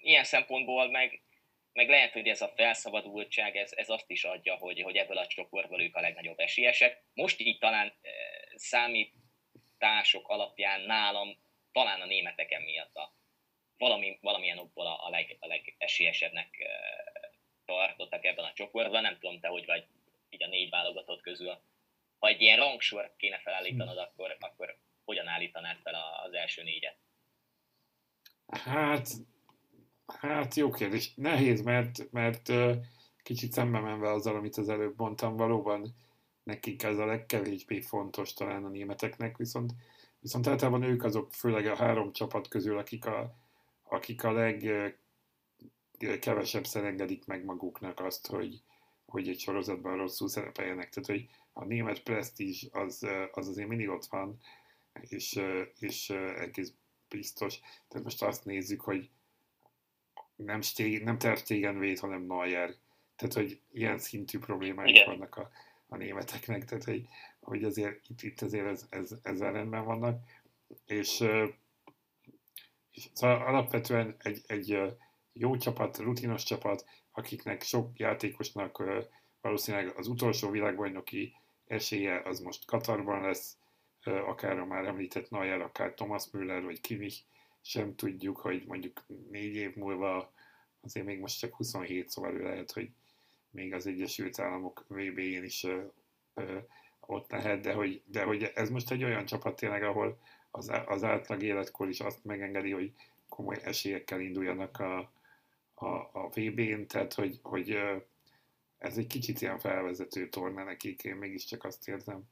[0.01, 1.21] ilyen szempontból meg,
[1.73, 5.27] meg lehet, hogy ez a felszabadultság, ez, ez azt is adja, hogy, hogy ebből a
[5.27, 7.03] csoportból ők a legnagyobb esélyesek.
[7.13, 8.11] Most így talán e,
[8.55, 11.37] számítások alapján nálam
[11.71, 13.13] talán a németeken miatt a,
[13.77, 16.74] valami, valamilyen okból a, a, leg, a legesélyesebbnek e,
[17.75, 19.01] tartottak ebben a csoportban.
[19.01, 19.85] Nem tudom te, hogy vagy
[20.29, 21.57] így a négy válogatott közül.
[22.19, 25.95] Ha egy ilyen rangsort kéne felállítanod, akkor, akkor hogyan állítanád fel
[26.25, 26.97] az első négyet?
[28.47, 29.07] Hát,
[30.21, 31.13] hát jó kérdés.
[31.15, 32.51] Nehéz, mert, mert
[33.23, 35.95] kicsit szembe menve azzal, amit az előbb mondtam, valóban
[36.43, 39.71] nekik ez a legkevésbé fontos talán a németeknek, viszont,
[40.19, 43.35] viszont általában ők azok, főleg a három csapat közül, akik a,
[43.83, 44.31] akik a
[45.99, 48.61] legkevesebb engedik meg maguknak azt, hogy,
[49.05, 50.89] hogy egy sorozatban rosszul szerepeljenek.
[50.89, 54.39] Tehát, hogy a német presztízs az, az azért mindig ott van,
[55.01, 55.41] és,
[55.79, 56.73] és egész
[57.09, 57.59] biztos.
[57.87, 59.09] Tehát most azt nézzük, hogy
[60.35, 62.75] nem, Stegen, nem Ter Stegen véd, hanem Neuer.
[63.15, 65.05] Tehát, hogy ilyen szintű problémáik Igen.
[65.05, 65.49] vannak a,
[65.87, 67.07] a németeknek, tehát, hogy,
[67.39, 70.23] hogy azért itt, itt azért ez, ez, ezzel rendben vannak.
[70.85, 71.23] És,
[72.91, 74.97] és szóval alapvetően egy, egy
[75.37, 78.83] jó csapat, rutinos csapat, akiknek sok játékosnak
[79.41, 81.33] valószínűleg az utolsó világbajnoki
[81.67, 83.57] esélye az most Katarban lesz,
[84.03, 87.23] akár a már említett Neuer, akár Thomas Müller, vagy Kimmich,
[87.61, 90.33] sem tudjuk, hogy mondjuk négy év múlva,
[90.81, 92.89] azért még most csak 27, szóval ő lehet, hogy
[93.49, 95.81] még az Egyesült Államok VB-én is ö,
[96.33, 96.57] ö,
[96.99, 100.19] ott lehet, de hogy, de hogy ez most egy olyan csapat tényleg, ahol
[100.51, 102.91] az, az átlag életkor is azt megengedi, hogy
[103.29, 105.11] komoly esélyekkel induljanak a,
[105.75, 107.77] a, a VB-n, tehát hogy, hogy
[108.77, 112.23] ez egy kicsit ilyen felvezető torna nekik, én mégiscsak azt érzem,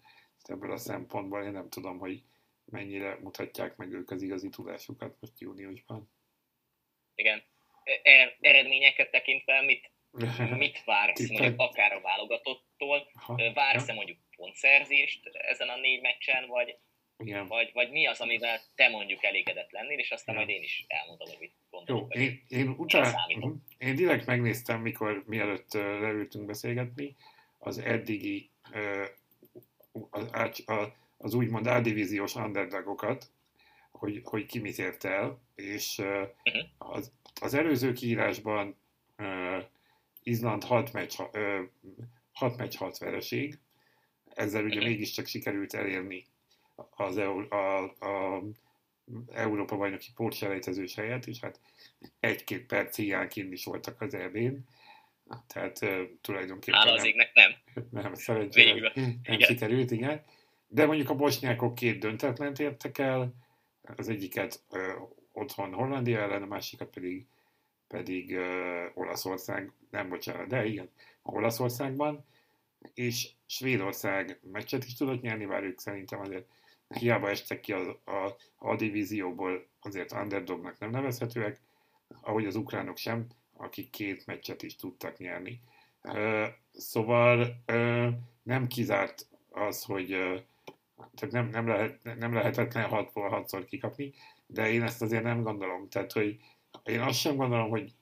[0.44, 2.24] ebből a szempontból én nem tudom, hogy
[2.66, 6.10] mennyire mutatják meg ők az igazi tudásukat most júniusban.
[7.16, 7.44] Igen.
[8.04, 9.92] E- eredményeket tekintve mit,
[10.64, 13.12] mit vársz mondjuk akár a válogatottól?
[13.54, 16.78] Vársz-e mondjuk pontszerzést ezen a négy meccsen, vagy,
[17.18, 17.48] igen.
[17.48, 20.48] Vagy, vagy mi az, amivel te mondjuk elégedett lennél, és aztán Igen.
[20.48, 21.54] majd én is elmondom, hogy mit.
[21.86, 23.16] Jó, én, én, utána,
[23.78, 27.16] én direkt megnéztem, mikor mielőtt leültünk beszélgetni,
[27.58, 28.50] az eddigi
[30.22, 30.64] az,
[31.18, 33.32] az úgymond A-divíziós underdogokat,
[33.92, 36.30] hogy, hogy ki mit ért el, és uh,
[36.78, 37.12] az,
[37.42, 38.76] az előző kiírásban
[40.24, 41.60] Izland 6 meccs, uh,
[42.32, 43.60] 6 meccs 6 vereség,
[44.34, 46.26] ezzel ugye mégiscsak sikerült elérni
[46.96, 48.44] az a, a, a
[49.34, 51.60] Európa bajnoki pótselejtezős helyet, és hát
[52.20, 54.38] egy-két perc hiányként is voltak az eb
[55.48, 57.52] tehát uh, tulajdonképpen Áll az égnek nem.
[58.02, 59.40] Nem, szerencsére nem igen.
[59.40, 60.24] sikerült, igen.
[60.68, 63.34] De mondjuk a bosnyákok két döntetlent értek el,
[63.82, 64.80] az egyiket uh,
[65.32, 67.26] otthon Hollandia ellen, a másikat pedig,
[67.88, 68.44] pedig uh,
[68.94, 70.90] Olaszország, nem bocsánat, de igen,
[71.22, 72.26] Olaszországban,
[72.94, 76.46] és Svédország meccset is tudott nyerni, bár ők szerintem azért
[77.00, 81.62] hiába estek ki a, a, a divízióból, azért underdognak nem nevezhetőek,
[82.22, 83.28] ahogy az ukránok sem,
[83.58, 85.62] akik két meccset is tudtak nyerni.
[86.72, 87.64] Szóval
[88.44, 90.08] nem kizárt az, hogy,
[91.16, 94.14] tehát nem, nem, lehet, nem lehetetlen 6-ból 6-szor kikapni,
[94.48, 95.90] de én ezt azért nem gondolom.
[95.90, 96.40] Tehát, hogy
[96.84, 97.94] én azt sem gondolom, hogy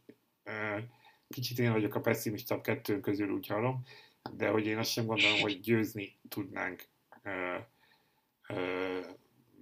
[1.30, 3.84] kicsit én vagyok a pessimistabb kettőnk közül, úgy hallom,
[4.32, 6.88] de hogy én azt sem gondolom, hogy győzni tudnánk.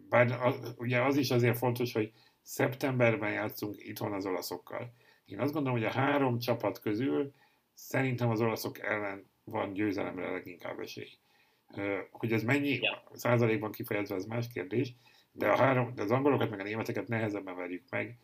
[0.09, 2.11] Bár az, ugye az is azért fontos, hogy
[2.41, 4.93] szeptemberben játszunk itthon az olaszokkal.
[5.25, 7.33] Én azt gondolom, hogy a három csapat közül
[7.73, 11.09] szerintem az olaszok ellen van győzelemre leginkább esély.
[12.11, 13.03] Hogy ez mennyi ja.
[13.13, 14.95] százalékban kifejezve, az más kérdés,
[15.31, 18.17] de, a három, de az angolokat meg a németeket nehezebben verjük meg,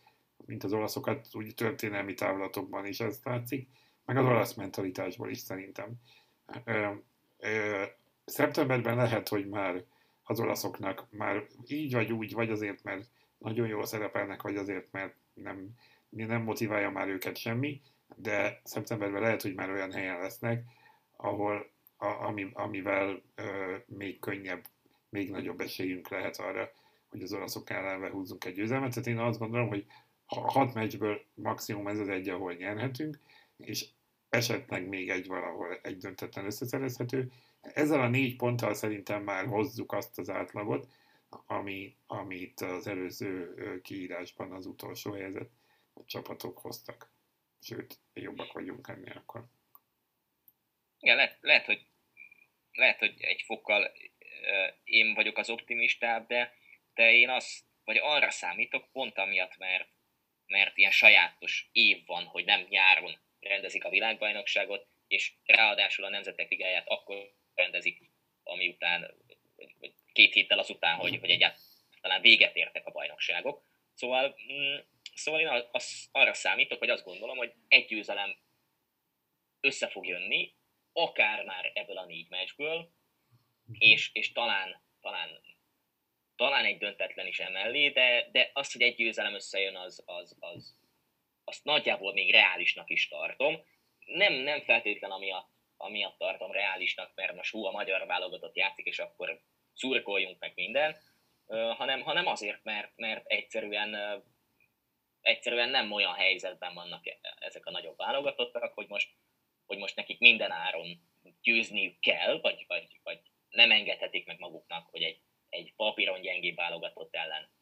[0.45, 3.69] mint az olaszokat, úgy történelmi távlatokban is ez látszik,
[4.05, 5.93] meg az olasz mentalitásból is szerintem.
[6.63, 6.91] Ö,
[7.37, 7.83] ö,
[8.25, 9.83] szeptemberben lehet, hogy már
[10.25, 15.15] az olaszoknak már így vagy úgy, vagy azért, mert nagyon jól szerepelnek, vagy azért, mert
[15.33, 15.69] nem,
[16.09, 17.81] nem motiválja már őket semmi,
[18.15, 20.63] de szeptemberben lehet, hogy már olyan helyen lesznek,
[21.15, 24.65] ahol, a, ami, amivel ö, még könnyebb,
[25.09, 26.71] még nagyobb esélyünk lehet arra,
[27.09, 28.89] hogy az olaszok ellen húzzunk egy győzelmet.
[28.89, 29.85] Tehát én azt gondolom, hogy
[30.25, 33.19] hat meccsből maximum ez az egy, ahol nyerhetünk,
[33.57, 33.87] és
[34.29, 37.31] esetleg még egy valahol egy döntetlen összeszerezhető.
[37.73, 40.87] Ezzel a négy ponttal szerintem már hozzuk azt az átlagot,
[41.45, 45.49] ami, amit az előző kiírásban az utolsó helyzet
[46.05, 47.13] csapatok hoztak.
[47.61, 49.45] Sőt, jobbak vagyunk ennél akkor.
[50.99, 51.85] Igen, lehet, lehet, hogy,
[52.71, 53.91] lehet, hogy egy fokkal
[54.83, 56.53] én vagyok az optimistább, de,
[56.93, 59.87] de én azt, vagy arra számítok pont amiatt, mert,
[60.45, 66.49] mert ilyen sajátos év van, hogy nem nyáron rendezik a világbajnokságot, és ráadásul a Nemzetek
[66.49, 68.11] Ligáját akkor rendezik,
[68.43, 69.15] ami után,
[69.55, 73.63] vagy két héttel azután, hogy, hogy egyáltalán véget értek a bajnokságok.
[73.93, 74.75] Szóval, mm,
[75.13, 78.37] szóval én az, arra számítok, hogy azt gondolom, hogy egy győzelem
[79.59, 80.53] össze fog jönni,
[80.93, 82.91] akár már ebből a négy meccsből,
[83.71, 85.29] és, és talán, talán,
[86.35, 90.77] talán egy döntetlen is emellé, de, de az, hogy egy győzelem összejön, az, az, az,
[91.43, 93.63] azt nagyjából még reálisnak is tartom.
[94.05, 98.99] Nem, nem feltétlen amiatt, amiatt tartom reálisnak, mert most hú, a magyar válogatott játszik, és
[98.99, 99.41] akkor
[99.73, 100.95] szurkoljunk meg minden,
[101.47, 104.23] hanem, hanem azért, mert, mert egyszerűen,
[105.21, 109.09] egyszerűen nem olyan helyzetben vannak e, ezek a nagyobb válogatottak, hogy most,
[109.65, 111.01] hogy most nekik minden áron
[111.41, 113.19] győzniük kell, vagy, vagy, vagy
[113.49, 115.19] nem engedhetik meg maguknak, hogy egy,
[115.49, 117.53] egy papíron gyengébb válogatott ellen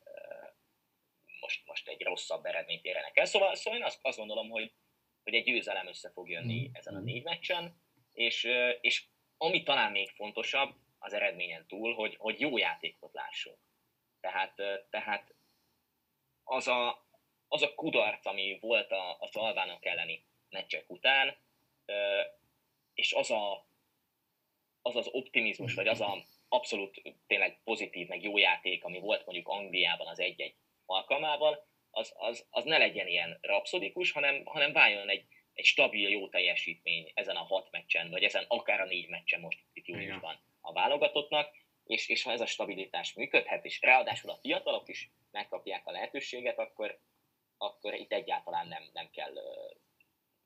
[1.43, 3.25] most, most egy rosszabb eredményt érjenek el.
[3.25, 4.71] Szóval, szóval én azt, azt gondolom, hogy,
[5.23, 6.73] hogy egy győzelem össze fog jönni mm.
[6.73, 7.81] ezen a négy meccsen,
[8.13, 8.43] és,
[8.81, 9.03] és
[9.37, 13.57] ami talán még fontosabb az eredményen túl, hogy, hogy jó játékot lássunk.
[14.19, 14.55] Tehát,
[14.89, 15.33] tehát
[16.43, 17.05] az, a,
[17.47, 21.35] az a kudarc, ami volt a, az albánok elleni meccsek után,
[22.93, 23.65] és az a,
[24.81, 29.47] az, az optimizmus, vagy az a abszolút tényleg pozitív, meg jó játék, ami volt mondjuk
[29.47, 30.55] Angliában az egy-egy
[30.85, 36.29] alkalmával, az, az, az ne legyen ilyen rapszodikus, hanem, hanem váljon egy, egy stabil, jó
[36.29, 40.73] teljesítmény ezen a hat meccsen, vagy ezen akár a négy meccsen most itt júniusban a
[40.73, 45.91] válogatottnak, és, és ha ez a stabilitás működhet, és ráadásul a fiatalok is megkapják a
[45.91, 46.99] lehetőséget, akkor,
[47.57, 49.33] akkor itt egyáltalán nem, nem kell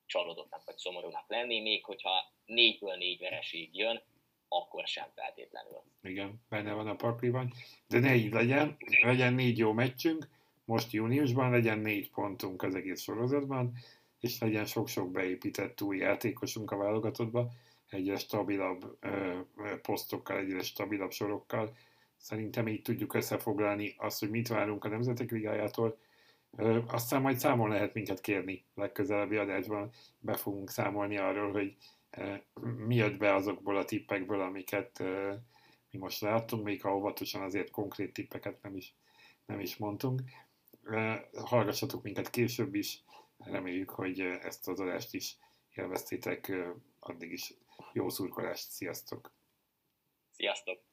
[0.06, 4.02] csalódottnak vagy szomorúnak lenni, még hogyha négyből négy vereség jön,
[4.48, 5.82] akkor sem feltétlenül.
[6.02, 7.52] Igen, benne van a pakliban,
[7.88, 10.28] de ne így legyen, legyen négy jó meccsünk,
[10.64, 13.72] most júniusban legyen négy pontunk az egész sorozatban,
[14.20, 17.50] és legyen sok-sok beépített új játékosunk a válogatottba,
[17.90, 19.38] egyre stabilabb ö,
[19.82, 21.76] posztokkal, egyre stabilabb sorokkal.
[22.16, 25.98] Szerintem így tudjuk összefoglalni azt, hogy mit várunk a Nemzetek Ligájától.
[26.56, 29.90] Ö, aztán majd számol lehet minket kérni legközelebbi adásban.
[30.18, 31.76] Be fogunk számolni arról, hogy
[32.10, 32.34] ö,
[32.86, 35.34] mi jött be azokból a tippekből, amiket ö,
[35.90, 38.94] mi most láttunk, még ha óvatosan azért konkrét tippeket nem is,
[39.46, 40.20] nem is mondtunk.
[40.82, 41.14] Ö,
[41.44, 43.02] hallgassatok minket később is,
[43.38, 45.36] reméljük, hogy ezt az adást is
[45.74, 46.52] élveztétek,
[46.98, 47.54] addig is
[47.92, 49.32] jó szurkolást, sziasztok!
[50.30, 50.87] Sziasztok!